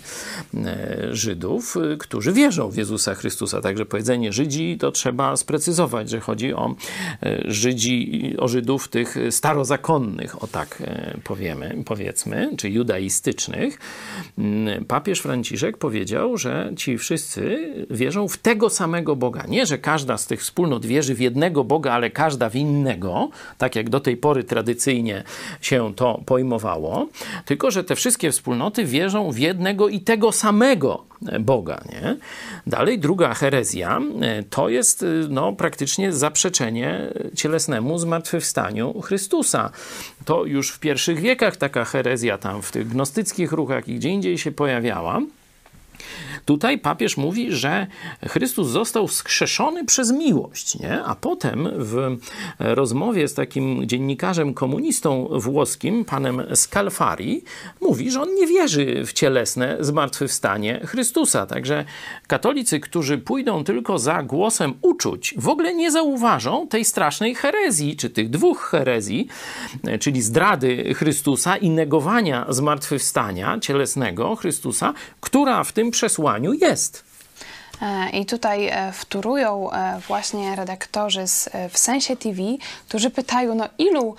[0.55, 3.61] e, Żydów, którzy wierzą w Jezusa Chrystusa.
[3.61, 6.75] Także powiedzenie Żydzi to trzeba sprecyzować, że chodzi o
[7.23, 13.79] e, Żydzi, o Żydów tych starozakonnych, o tak e, powiemy, powiedzmy, czy judaistycznych.
[14.39, 19.45] Mm, papież Franciszek powiedział, że ci wszyscy wierzą w tego samego Boga.
[19.49, 23.77] Nie, że każda z tych wspólnot wierzy w jednego Boga, ale każda w innego, tak
[23.77, 25.25] jak do tej pory tradycyjnie
[25.61, 27.09] się to pojmowało,
[27.45, 31.05] tylko że te wszystkie wspólnoty wierzą w jednego i tego samego
[31.41, 31.81] Boga.
[31.89, 32.17] Nie?
[32.67, 34.01] Dalej druga herezja
[34.51, 39.71] to jest no, praktycznie zaprzeczenie cielesnemu zmartwychwstaniu Chrystusa.
[40.25, 44.39] To już w pierwszych wiekach taka herezja tam w tych gnostyckich ruchach i gdzie indziej
[44.39, 45.21] się pojawiała.
[46.45, 47.87] Tutaj papież mówi, że
[48.29, 51.03] Chrystus został wskrzeszony przez miłość, nie?
[51.05, 52.17] a potem w
[52.59, 57.43] rozmowie z takim dziennikarzem komunistą włoskim, panem Scalfari,
[57.81, 61.47] mówi, że on nie wierzy w cielesne zmartwychwstanie Chrystusa.
[61.47, 61.85] Także
[62.27, 68.11] katolicy, którzy pójdą tylko za głosem uczuć, w ogóle nie zauważą tej strasznej herezji, czy
[68.11, 69.29] tych dwóch herezji,
[70.01, 77.11] czyli zdrady Chrystusa i negowania zmartwychwstania cielesnego Chrystusa, która w tym przesłaniu jest.
[77.83, 82.43] E, I tutaj e, wtórują e, właśnie redaktorzy z, w Sensie TV,
[82.89, 84.15] którzy pytają, no ilu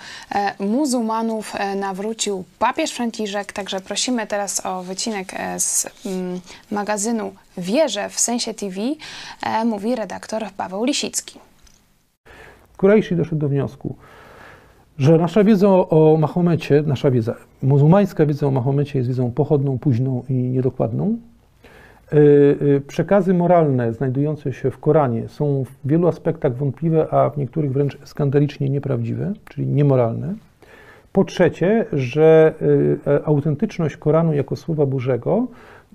[0.60, 8.54] muzułmanów nawrócił papież Franciszek, także prosimy teraz o wycinek z mm, magazynu Wierzę w Sensie
[8.54, 8.80] TV,
[9.64, 11.38] mówi redaktor Paweł Lisicki.
[12.76, 13.96] Kurejszy doszedł do wniosku,
[14.98, 20.24] że nasza wiedza o Mahomecie, nasza wiedza, muzułmańska wiedza o Mahomecie jest wiedzą pochodną, późną
[20.28, 21.18] i niedokładną,
[22.86, 27.98] przekazy moralne znajdujące się w Koranie są w wielu aspektach wątpliwe, a w niektórych wręcz
[28.04, 30.34] skandalicznie nieprawdziwe, czyli niemoralne.
[31.12, 35.46] Po trzecie, że y, e, autentyczność Koranu jako Słowa Bożego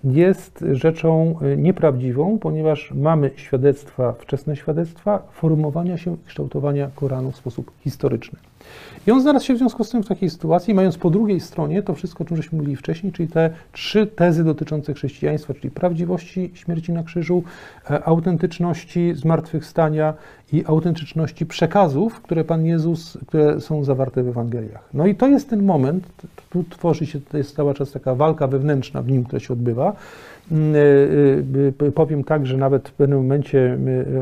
[0.04, 7.72] jest rzeczą nieprawdziwą, ponieważ mamy świadectwa, wczesne świadectwa formowania się i kształtowania Koranu w sposób
[7.80, 8.40] historyczny.
[9.08, 11.84] I on znalazł się w związku z tym w takiej sytuacji, mając po drugiej stronie
[11.84, 16.52] to wszystko, o czym żeśmy mówili wcześniej, czyli te trzy tezy dotyczące chrześcijaństwa, czyli prawdziwości
[16.54, 17.44] śmierci na krzyżu,
[17.90, 20.14] e, autentyczności zmartwychwstania
[20.54, 24.90] i autentyczności przekazów, które Pan Jezus, które są zawarte w Ewangeliach.
[24.94, 26.08] No i to jest ten moment,
[26.50, 29.96] tu tworzy się, to jest cały czas taka walka wewnętrzna w nim, która się odbywa.
[30.52, 30.76] Mm,
[31.82, 33.78] e, e, powiem tak, że nawet w pewnym momencie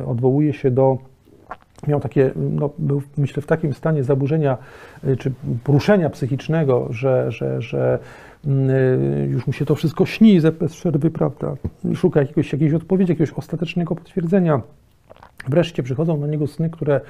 [0.08, 0.98] odwołuje się do
[1.88, 4.58] miał takie, no, był myślę w takim stanie zaburzenia
[5.04, 5.32] y, czy
[5.64, 8.00] poruszenia psychicznego, że, że, że
[8.46, 11.56] mm, y, już mu się to wszystko śni bez przerwy, prawda?
[11.96, 14.62] Szuka jakiegoś, jakiejś odpowiedzi, jakiegoś ostatecznego potwierdzenia.
[15.48, 17.02] Wreszcie przychodzą na niego sny, które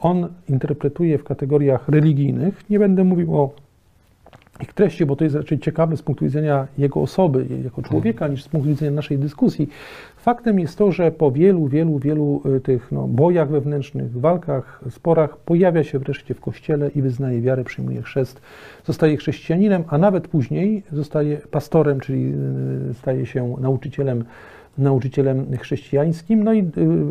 [0.00, 2.70] on interpretuje w kategoriach religijnych.
[2.70, 3.54] Nie będę mówił o
[4.60, 8.44] ich treści, bo to jest raczej ciekawe z punktu widzenia jego osoby, jako człowieka, niż
[8.44, 9.68] z punktu widzenia naszej dyskusji.
[10.24, 15.36] Faktem jest to, że po wielu, wielu, wielu y, tych no, bojach wewnętrznych, walkach, sporach
[15.36, 18.40] pojawia się wreszcie w kościele i wyznaje wiarę, przyjmuje chrzest,
[18.84, 22.32] zostaje chrześcijaninem, a nawet później zostaje pastorem, czyli
[22.90, 24.24] y, staje się nauczycielem
[24.78, 26.44] nauczycielem chrześcijańskim.
[26.44, 26.60] No i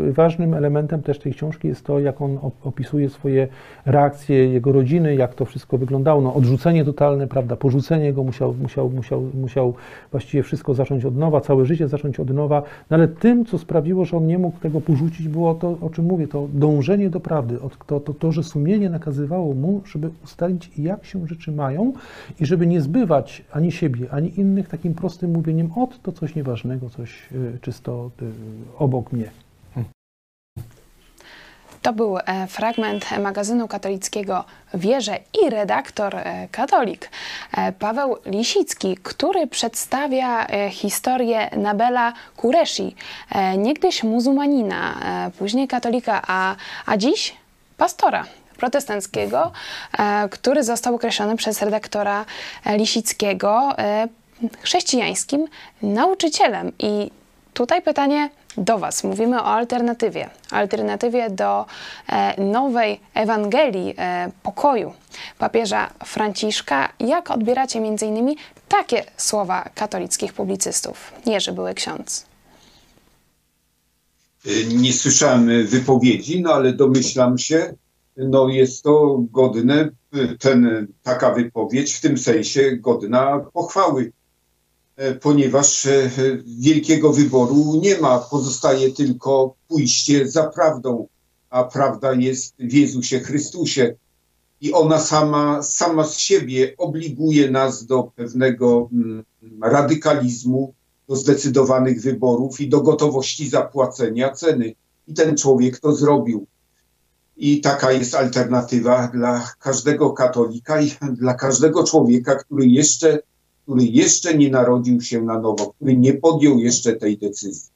[0.08, 3.48] y, ważnym elementem też tej książki jest to, jak on opisuje swoje
[3.86, 6.22] reakcje jego rodziny, jak to wszystko wyglądało.
[6.22, 9.74] No, odrzucenie totalne, prawda, porzucenie go, musiał, musiał, musiał, musiał
[10.12, 12.64] właściwie wszystko zacząć od nowa, całe życie zacząć od nowa.
[12.90, 16.06] No, ale tym, co sprawiło, że on nie mógł tego porzucić, było to, o czym
[16.06, 21.06] mówię, to dążenie do prawdy, to, to, to że sumienie nakazywało mu, żeby ustalić, jak
[21.06, 21.94] się rzeczy mają
[22.40, 26.90] i żeby nie zbywać ani siebie, ani innych takim prostym mówieniem, od to coś nieważnego,
[26.90, 28.32] coś y, czysto y,
[28.78, 29.30] obok mnie.
[31.84, 37.10] To był e, fragment magazynu katolickiego Wierze i redaktor e, katolik
[37.58, 42.96] e, Paweł Lisicki, który przedstawia historię Nabela Kureshi,
[43.58, 45.00] niegdyś muzułmanina,
[45.38, 47.36] później katolika, a, a dziś
[47.78, 48.26] pastora
[48.58, 49.52] protestanckiego,
[50.32, 52.26] który został określony przez redaktora
[52.66, 53.70] Lisickiego
[54.62, 55.48] chrześcijańskim
[55.82, 56.72] nauczycielem.
[56.80, 57.12] I
[57.54, 59.04] Tutaj pytanie do Was.
[59.04, 60.30] Mówimy o alternatywie.
[60.52, 61.66] Alternatywie do
[62.10, 64.94] e, nowej Ewangelii e, pokoju
[65.40, 66.94] papieża Franciszka.
[67.00, 68.38] Jak odbieracie innymi
[68.68, 71.14] takie słowa katolickich publicystów?
[71.26, 72.26] Jerzy były ksiądz.
[74.76, 77.74] Nie słyszałem wypowiedzi, no ale domyślam się,
[78.18, 79.90] no jest to godne,
[80.40, 84.23] ten, taka wypowiedź w tym sensie godna pochwały E,
[85.22, 86.10] ponieważ e,
[86.46, 88.20] wielkiego wyboru nie ma.
[88.20, 91.08] Pozostaje tylko pójście za prawdą,
[91.50, 93.96] a prawda jest w Jezusie Chrystusie.
[94.62, 99.24] I ona sama, sama z siebie obliguje nas do pewnego mm,
[99.62, 100.74] radykalizmu,
[101.10, 104.76] do zdecydowanych wyborów i do gotowości zapłacenia ceny.
[105.08, 106.46] I ten człowiek to zrobił.
[107.38, 113.20] I taka jest alternatywa dla każdego katolika i dla każdego człowieka, który jeszcze
[113.64, 117.74] który jeszcze nie narodził się na nowo, który nie podjął jeszcze tej decyzji.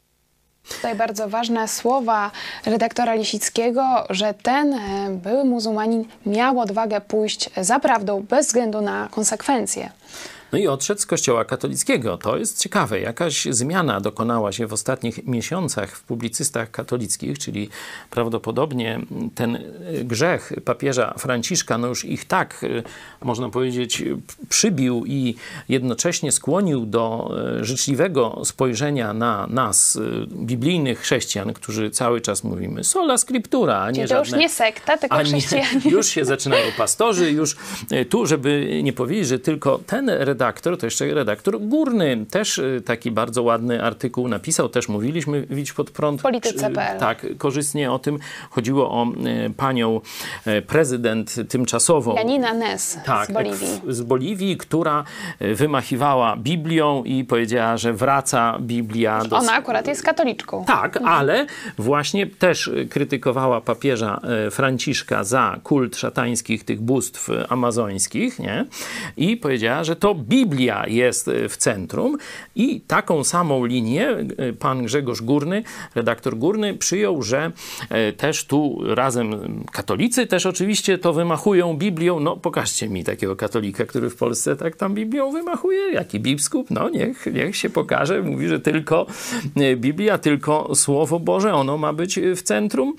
[0.75, 2.31] Tutaj bardzo ważne słowa
[2.65, 9.09] redaktora Lisickiego, że ten e, były muzułmanin miał odwagę pójść za prawdą bez względu na
[9.11, 9.89] konsekwencje.
[10.51, 12.17] No i odszedł z kościoła katolickiego.
[12.17, 12.99] To jest ciekawe.
[12.99, 17.69] Jakaś zmiana dokonała się w ostatnich miesiącach w publicystach katolickich, czyli
[18.09, 18.99] prawdopodobnie
[19.35, 19.59] ten
[20.03, 24.03] grzech papieża Franciszka, no już ich tak, e, można powiedzieć,
[24.49, 25.35] przybił i
[25.69, 32.83] jednocześnie skłonił do e, życzliwego spojrzenia na nas, e, biblijnych chrześcijan, którzy cały czas mówimy
[32.83, 34.37] sola scriptura, a nie Czyli to żadne...
[34.37, 35.81] już nie sekta, tylko chrześcijanie.
[35.85, 37.57] Już się zaczynają pastorzy, już
[38.09, 40.36] tu, żeby nie powiedzieć, że tylko ten redaktor,
[40.79, 45.91] to jeszcze redaktor Górny, też y, taki bardzo ładny artykuł napisał, też mówiliśmy Widź pod
[45.91, 46.21] prąd.
[46.21, 46.99] Polityce.pl.
[46.99, 48.19] Tak, korzystnie o tym.
[48.49, 49.07] Chodziło o
[49.47, 50.01] y, panią
[50.47, 52.15] y, prezydent tymczasową.
[52.15, 53.81] Janina Nes tak, z Boliwii.
[53.87, 55.03] Z Boliwii, która
[55.39, 59.37] wymachiwała Biblią i powiedziała, że wraca Biblia do...
[59.37, 60.65] Ona akurat jest katoliczką.
[60.65, 61.15] Tak, mhm.
[61.15, 61.45] ale
[61.77, 64.21] właśnie też krytykowała papieża
[64.51, 68.65] Franciszka za kult szatańskich tych bóstw amazońskich, nie?
[69.17, 72.17] I powiedziała, że to Biblia jest e, w centrum
[72.55, 75.63] i taką samą linię e, pan Grzegorz Górny,
[75.95, 77.51] redaktor Górny, przyjął, że
[77.89, 79.35] e, też tu razem
[79.71, 82.19] katolicy też oczywiście to wymachują Biblią.
[82.19, 85.91] No pokażcie mi takiego katolika, który w Polsce tak tam Biblią wymachuje.
[85.91, 86.71] Jaki biskup?
[86.71, 88.21] No niech, niech się pokaże.
[88.21, 89.05] Mówi, że tylko
[89.75, 92.95] Biblia, tylko Słowo Boże, ono ma być w centrum.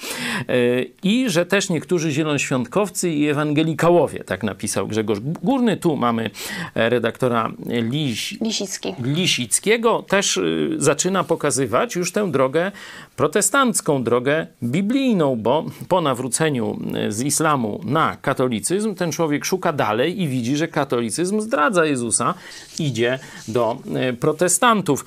[1.03, 5.77] I że też niektórzy zielonoświątkowcy i ewangelikałowie, tak napisał Grzegorz Górny.
[5.77, 6.31] Tu mamy
[6.75, 8.95] redaktor redaktora Liś, Lisicki.
[9.03, 12.73] Lisickiego też y, zaczyna pokazywać już tę drogę
[13.17, 20.23] protestancką, drogę biblijną, bo po nawróceniu y, z islamu na katolicyzm ten człowiek szuka dalej
[20.23, 22.35] i widzi, że katolicyzm zdradza Jezusa,
[22.79, 23.77] idzie do
[24.11, 25.05] y, protestantów.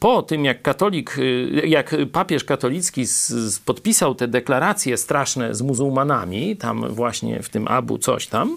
[0.00, 1.16] Po tym, jak katolik,
[1.64, 3.04] jak papież katolicki
[3.64, 8.56] podpisał te deklaracje straszne z muzułmanami, tam właśnie w tym Abu coś tam,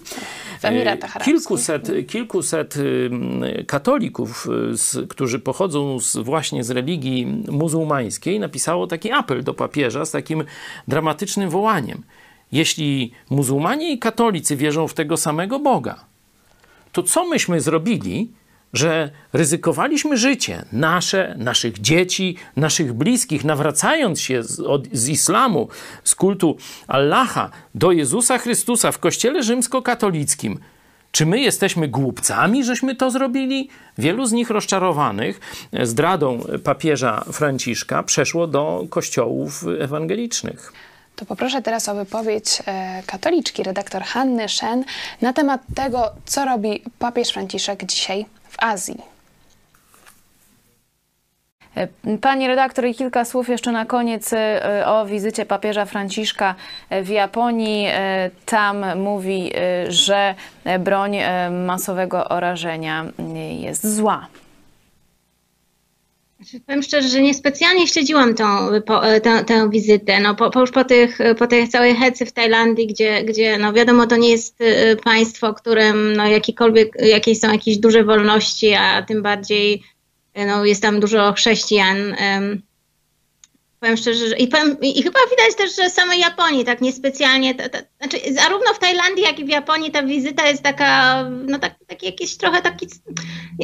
[0.62, 1.36] W Emiratach Arabskich.
[1.36, 9.12] kilkuset, kilkuset ym, katolików, y, z, którzy pochodzą z, właśnie z religii muzułmańskiej, napisało taki
[9.12, 10.44] apel do papieża z takim
[10.88, 12.04] dramatycznym wołaniem.
[12.52, 16.06] Jeśli muzułmanie i katolicy wierzą w tego samego Boga,
[16.92, 18.32] to co myśmy zrobili,
[18.74, 25.70] że ryzykowaliśmy życie nasze, naszych dzieci, naszych bliskich, nawracając się z, od, z islamu,
[26.04, 26.58] z kultu
[26.88, 30.60] Allaha do Jezusa Chrystusa w kościele rzymskokatolickim.
[31.12, 33.70] Czy my jesteśmy głupcami, żeśmy to zrobili?
[33.98, 35.40] Wielu z nich rozczarowanych
[35.84, 40.74] zdradą papieża Franciszka przeszło do kościołów ewangelicznych.
[41.16, 44.84] To poproszę teraz o wypowiedź e, katoliczki, redaktor Hanny Shen,
[45.22, 49.19] na temat tego, co robi papież Franciszek dzisiaj w Azji.
[51.80, 56.56] E, Pani redaktor, i kilka słów jeszcze na koniec e, o wizycie papieża Franciszka
[56.90, 57.88] e, w Japonii.
[58.46, 59.52] Tam mówi,
[59.88, 60.36] że
[60.80, 61.18] broń
[61.66, 63.06] masowego orażenia
[63.60, 64.28] jest zła.
[66.40, 68.46] Znaczy, Powiem szczerze, że niespecjalnie śledziłam tą,
[68.86, 70.20] po, tę, tę wizytę.
[70.20, 73.74] No, po, po już po, tych, po tej całej hecy w Tajlandii, gdzie, gdzie no
[73.74, 74.60] wiadomo, to nie jest
[75.04, 76.24] państwo, którym no,
[77.00, 79.84] jakieś są jakieś duże wolności, a tym bardziej
[80.36, 82.16] no, jest tam dużo chrześcijan.
[82.18, 82.62] Em,
[83.80, 87.80] Powiem szczerze, że i, powiem, i, chyba widać też, że samej Japonii tak niespecjalnie, ta,
[88.02, 92.06] znaczy zarówno w Tajlandii, jak i w Japonii ta wizyta jest taka, no tak, taki
[92.06, 92.88] jakiś trochę taki,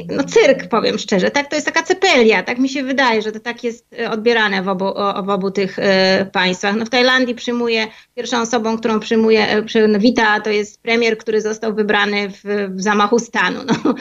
[0.10, 3.40] no cyrk powiem szczerze, tak, to jest taka cepelia, tak mi się wydaje, że to
[3.40, 4.86] tak jest e, odbierane w obu,
[5.26, 6.76] w obu tych e, państwach.
[6.76, 11.18] No w Tajlandii przyjmuje, pierwszą osobą, którą przyjmuje, e, przy, no, wita, to jest premier,
[11.18, 13.60] który został wybrany w, w zamachu stanu.
[13.68, 13.96] No,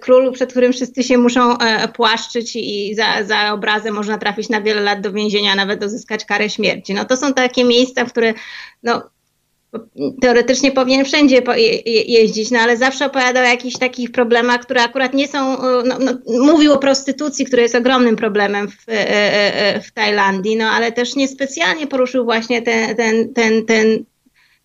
[0.00, 1.56] król, przed którym wszyscy się muszą
[1.94, 6.50] płaszczyć i za, za obrazę można trafić na wiele lat do więzienia, nawet uzyskać karę
[6.50, 6.94] śmierci.
[6.94, 8.34] No to są takie miejsca, w które
[8.82, 9.02] no,
[10.20, 11.42] teoretycznie powinien wszędzie
[12.06, 15.98] jeździć, no ale zawsze opowiadał o jakichś takich problemach, które akurat nie są, e, no,
[15.98, 16.12] no,
[16.46, 21.16] mówił o prostytucji, która jest ogromnym problemem w, e, e, w Tajlandii, no ale też
[21.16, 24.04] niespecjalnie poruszył właśnie ten, ten, ten, ten,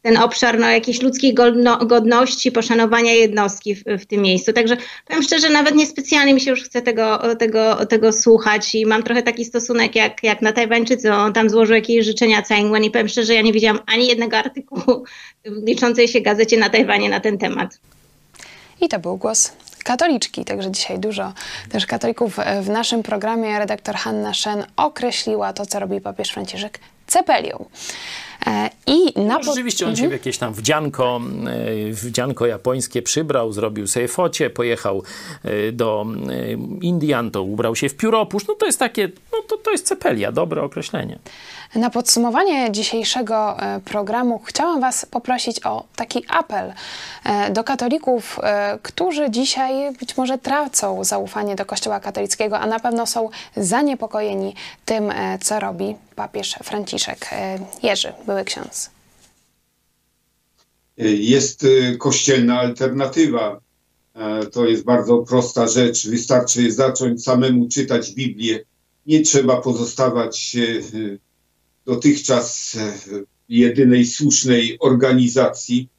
[0.08, 4.54] ten obszar no, jakiejś ludzkiej godno, godności, poszanowania jednostki w, w tym miejscu.
[4.54, 4.78] Także
[5.08, 9.24] powiem szczerze, nawet niespecjalnie mi się już chce tego, tego, tego słuchać i mam trochę
[9.24, 11.14] taki stosunek jak, jak na Tajwańczycy.
[11.14, 14.38] On tam złożył jakieś życzenia Tsai Ing-wen i powiem szczerze, ja nie widziałam ani jednego
[14.38, 15.04] artykułu
[15.46, 17.80] w liczącej się gazecie na Tajwanie na ten temat.
[18.82, 19.52] I to był głos
[19.84, 21.34] katoliczki, także dzisiaj dużo
[21.70, 23.60] też katolików w naszym programie.
[23.60, 27.66] Redaktor Hanna Szen określiła to, co robi papież Franciszek cepelią.
[28.46, 33.52] E, I na No, rzeczywiście on się w jakieś tam wdzianko, e, wdzianko japońskie przybrał,
[33.52, 35.04] zrobił sobie focie, pojechał
[35.44, 36.06] e, do
[36.82, 38.48] Indian, to ubrał się w pióropusz.
[38.48, 41.20] No to jest takie, no to, to jest cepelia, dobre określenie.
[41.76, 46.74] Na podsumowanie dzisiejszego e, programu chciałam Was poprosić o taki apel
[47.24, 52.80] e, do katolików, e, którzy dzisiaj być może tracą zaufanie do Kościoła katolickiego, a na
[52.80, 54.56] pewno są zaniepokojeni
[54.86, 55.12] tym,
[55.42, 57.30] co robi papież Franciszek.
[57.84, 58.90] Jerzy, były ksiądz.
[60.98, 61.66] Jest
[62.00, 63.60] kościelna alternatywa.
[64.52, 66.08] To jest bardzo prosta rzecz.
[66.08, 68.60] Wystarczy zacząć samemu czytać Biblię.
[69.06, 70.58] Nie trzeba pozostawać
[71.88, 72.94] dotychczas e,
[73.50, 75.90] jedynej słusznej organizacji,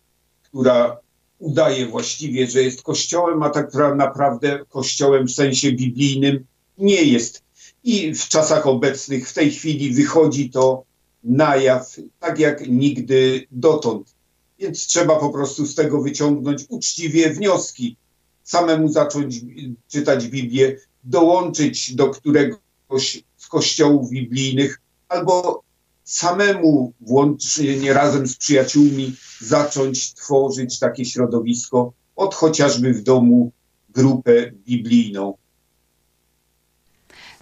[0.43, 1.01] która
[1.39, 6.45] udaje właściwie, że jest kościołem, a tak pra- naprawdę kościołem w sensie biblijnym
[6.79, 7.43] nie jest.
[7.85, 10.85] I w czasach obecnych, w tej chwili wychodzi to
[11.25, 14.15] na jaw, tak jak nigdy dotąd.
[14.59, 17.97] Więc trzeba po prostu z tego wyciągnąć uczciwie wnioski.
[18.45, 19.41] Samemu zacząć y,
[19.89, 25.68] czytać Biblię, dołączyć do któregoś z kościołów biblijnych, albo
[26.09, 33.51] samemu włącznie razem z przyjaciółmi zacząć tworzyć takie środowisko, od chociażby w domu
[33.89, 35.35] grupę biblijną.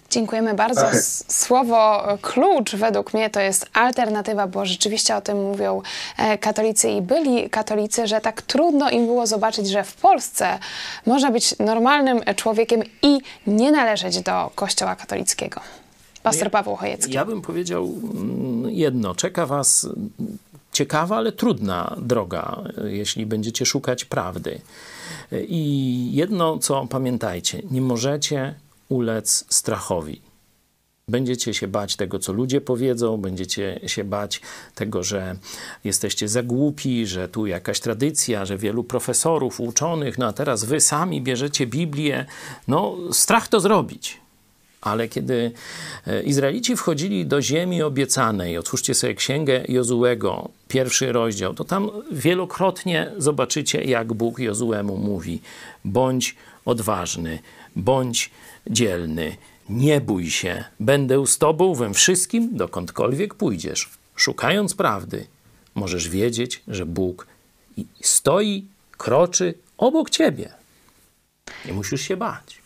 [0.09, 0.81] Dziękujemy bardzo.
[0.81, 0.95] Tak.
[1.27, 5.81] Słowo klucz według mnie to jest alternatywa, bo rzeczywiście o tym mówią
[6.17, 10.59] e, katolicy i byli katolicy, że tak trudno im było zobaczyć, że w Polsce
[11.05, 15.61] można być normalnym człowiekiem i nie należeć do Kościoła katolickiego.
[16.23, 17.13] Pastor Paweł Chojecki.
[17.13, 19.15] Ja bym powiedział mm, jedno.
[19.15, 19.89] Czeka was
[20.71, 24.61] ciekawa, ale trudna droga, jeśli będziecie szukać prawdy.
[25.31, 28.55] I jedno, co pamiętajcie, nie możecie
[28.89, 30.21] ulec strachowi.
[31.09, 34.41] Będziecie się bać tego, co ludzie powiedzą, będziecie się bać
[34.75, 35.35] tego, że
[35.83, 40.81] jesteście za głupi, że tu jakaś tradycja, że wielu profesorów, uczonych, no a teraz wy
[40.81, 42.25] sami bierzecie Biblię.
[42.67, 44.19] No, strach to zrobić.
[44.87, 45.51] Ale kiedy
[46.07, 53.11] e, Izraelici wchodzili do ziemi obiecanej, otwórzcie sobie księgę Jozułego, pierwszy rozdział, to tam wielokrotnie
[53.17, 55.41] zobaczycie, jak Bóg Jozuemu mówi:
[55.85, 56.35] bądź
[56.65, 57.39] odważny,
[57.75, 58.31] bądź
[58.69, 59.35] dzielny,
[59.69, 63.89] nie bój się, będę z tobą we wszystkim, dokądkolwiek pójdziesz.
[64.15, 65.27] Szukając prawdy,
[65.75, 67.27] możesz wiedzieć, że Bóg
[68.01, 68.65] stoi,
[68.97, 70.49] kroczy obok ciebie.
[71.65, 72.61] Nie musisz się bać.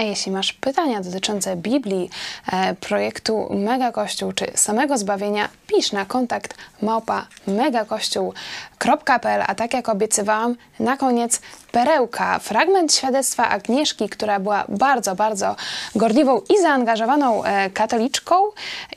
[0.00, 2.10] A jeśli masz pytania dotyczące Biblii,
[2.52, 9.42] e, projektu Mega Kościół czy samego zbawienia, pisz na kontakt małpa megakościół.pl.
[9.46, 11.40] A tak jak obiecywałam, na koniec
[11.72, 15.56] perełka, fragment świadectwa Agnieszki, która była bardzo, bardzo
[15.94, 18.34] gorliwą i zaangażowaną e, katoliczką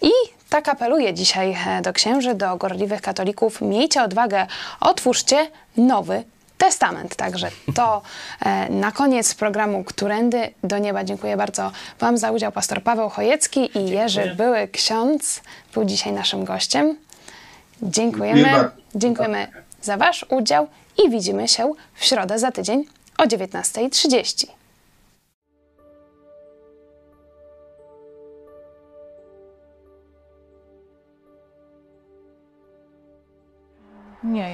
[0.02, 0.12] i
[0.50, 3.62] tak apeluję dzisiaj e, do księży, do gorliwych katolików.
[3.62, 4.48] Miejcie odwagę,
[4.80, 5.48] otwórzcie
[5.78, 6.24] nowy
[6.64, 7.16] Testament.
[7.16, 8.02] Także to
[8.40, 11.04] e, na koniec programu Którędy do Nieba.
[11.04, 12.52] Dziękuję bardzo Wam za udział.
[12.52, 15.42] Pastor Paweł Chojecki i Jerzy Były Ksiądz
[15.74, 16.98] był dzisiaj naszym gościem.
[17.82, 18.70] Dziękujemy.
[18.96, 19.48] Dziękujemy
[19.82, 20.68] za Wasz udział
[21.06, 22.86] i widzimy się w środę za tydzień
[23.18, 24.63] o 19.30.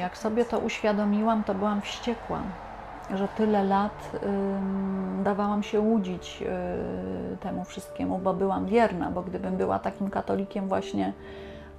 [0.09, 2.39] jak sobie to uświadomiłam, to byłam wściekła,
[3.13, 6.43] że tyle lat y, dawałam się łudzić
[7.33, 11.13] y, temu wszystkiemu, bo byłam wierna, bo gdybym była takim katolikiem właśnie,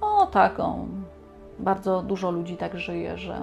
[0.01, 0.87] o taką,
[1.59, 3.41] bardzo dużo ludzi tak żyje, że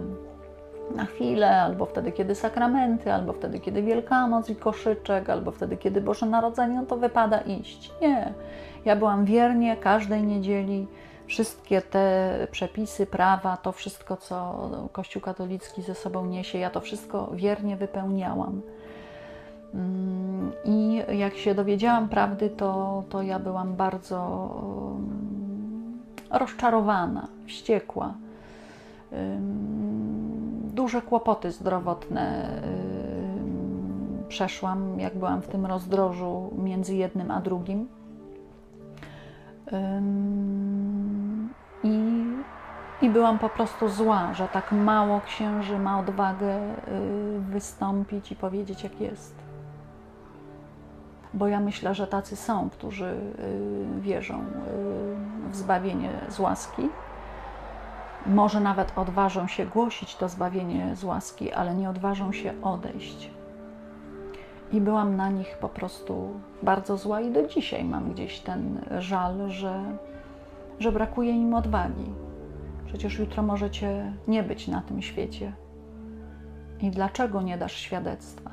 [0.94, 6.00] na chwilę, albo wtedy, kiedy sakramenty, albo wtedy, kiedy Wielkanoc i koszyczek, albo wtedy, kiedy
[6.00, 7.92] Boże Narodzenie, no to wypada iść.
[8.02, 8.32] Nie.
[8.84, 10.86] Ja byłam wiernie każdej niedzieli,
[11.28, 17.30] wszystkie te przepisy, prawa, to wszystko, co Kościół katolicki ze sobą niesie, ja to wszystko
[17.34, 18.60] wiernie wypełniałam.
[19.74, 24.50] Mm, I jak się dowiedziałam prawdy, to, to ja byłam bardzo
[24.98, 25.98] mm,
[26.30, 28.14] rozczarowana, wściekła.
[30.74, 32.48] Duże kłopoty zdrowotne
[34.28, 37.88] przeszłam, jak byłam w tym rozdrożu między jednym a drugim.
[41.84, 42.24] I,
[43.02, 48.84] I byłam po prostu zła, że tak mało księży ma odwagę y, wystąpić i powiedzieć,
[48.84, 49.34] jak jest.
[51.34, 54.42] Bo ja myślę, że tacy są, którzy y, wierzą y,
[55.50, 56.88] w zbawienie z łaski.
[58.26, 63.30] Może nawet odważą się głosić to zbawienie z łaski, ale nie odważą się odejść.
[64.72, 69.50] I byłam na nich po prostu bardzo zła, i do dzisiaj mam gdzieś ten żal,
[69.50, 69.82] że
[70.78, 72.12] że brakuje im odwagi.
[72.86, 75.52] Przecież jutro możecie nie być na tym świecie.
[76.80, 78.50] I dlaczego nie dasz świadectwa?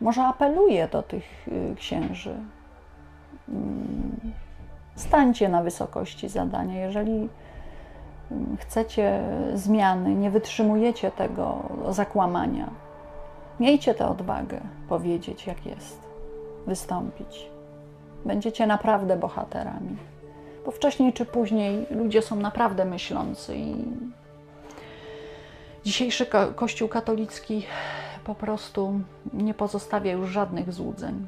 [0.00, 2.34] Może apeluję do tych y, księży.
[3.48, 4.20] Mm,
[4.94, 6.80] stańcie na wysokości zadania.
[6.80, 7.28] Jeżeli
[8.30, 9.22] mm, chcecie
[9.54, 12.70] zmiany, nie wytrzymujecie tego zakłamania,
[13.60, 16.08] miejcie tę odwagę powiedzieć, jak jest,
[16.66, 17.50] wystąpić.
[18.24, 19.96] Będziecie naprawdę bohaterami
[20.68, 23.84] bo wcześniej czy później ludzie są naprawdę myślący i
[25.84, 27.66] dzisiejszy ko Kościół katolicki
[28.24, 29.00] po prostu
[29.32, 31.26] nie pozostawia już żadnych złudzeń.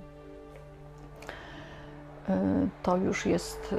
[2.29, 2.33] Y,
[2.83, 3.77] to już jest, y,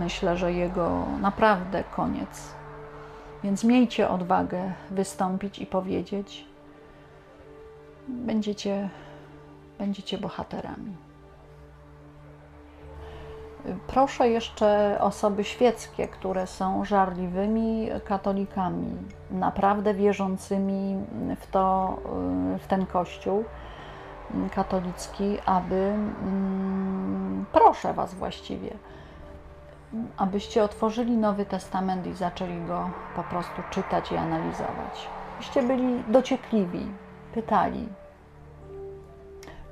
[0.00, 2.54] myślę, że jego naprawdę koniec.
[3.44, 6.46] Więc miejcie odwagę wystąpić i powiedzieć.
[8.08, 8.90] Będziecie,
[9.78, 11.11] będziecie bohaterami.
[13.86, 18.96] Proszę jeszcze osoby świeckie, które są żarliwymi katolikami,
[19.30, 20.96] naprawdę wierzącymi
[21.40, 21.96] w, to,
[22.58, 23.44] w ten kościół
[24.54, 28.70] katolicki, aby, mm, proszę Was właściwie,
[30.16, 35.08] abyście otworzyli Nowy Testament i zaczęli go po prostu czytać i analizować.
[35.38, 36.86] Byście byli dociekliwi,
[37.34, 37.88] pytali,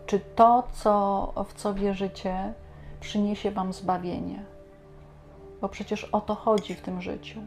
[0.06, 2.52] czy to, co, w co wierzycie,
[3.00, 4.44] przyniesie Wam zbawienie.
[5.60, 7.40] Bo przecież o to chodzi w tym życiu,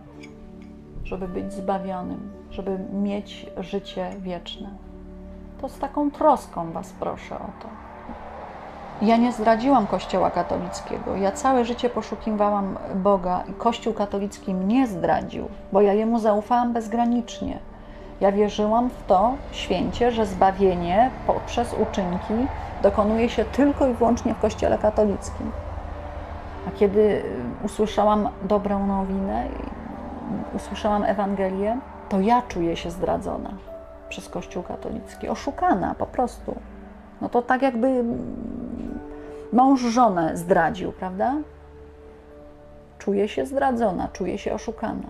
[1.04, 4.70] żeby być zbawionym, żeby mieć życie wieczne.
[5.62, 7.70] To z taką troską Was proszę o to.
[9.02, 11.16] Ja nie zdradziłam Kościoła katolickiego.
[11.16, 17.60] Ja całe życie poszukiwałam Boga i Kościół katolicki mnie zdradził, bo ja jemu zaufałam bezgranicznie.
[18.22, 22.34] Ja wierzyłam w to święcie, że zbawienie poprzez uczynki
[22.84, 25.52] dokonuje się tylko i wyłącznie w Kościele katolickim.
[26.68, 27.24] A kiedy
[27.64, 29.48] usłyszałam dobrą nowinę,
[30.56, 31.78] usłyszałam Ewangelię,
[32.10, 33.50] to ja czuję się zdradzona
[34.10, 36.56] przez Kościół katolicki, oszukana po prostu.
[37.22, 38.04] No to tak jakby
[39.54, 41.36] mąż żonę zdradził, prawda?
[43.00, 45.08] Czuję się zdradzona, czuję się oszukana.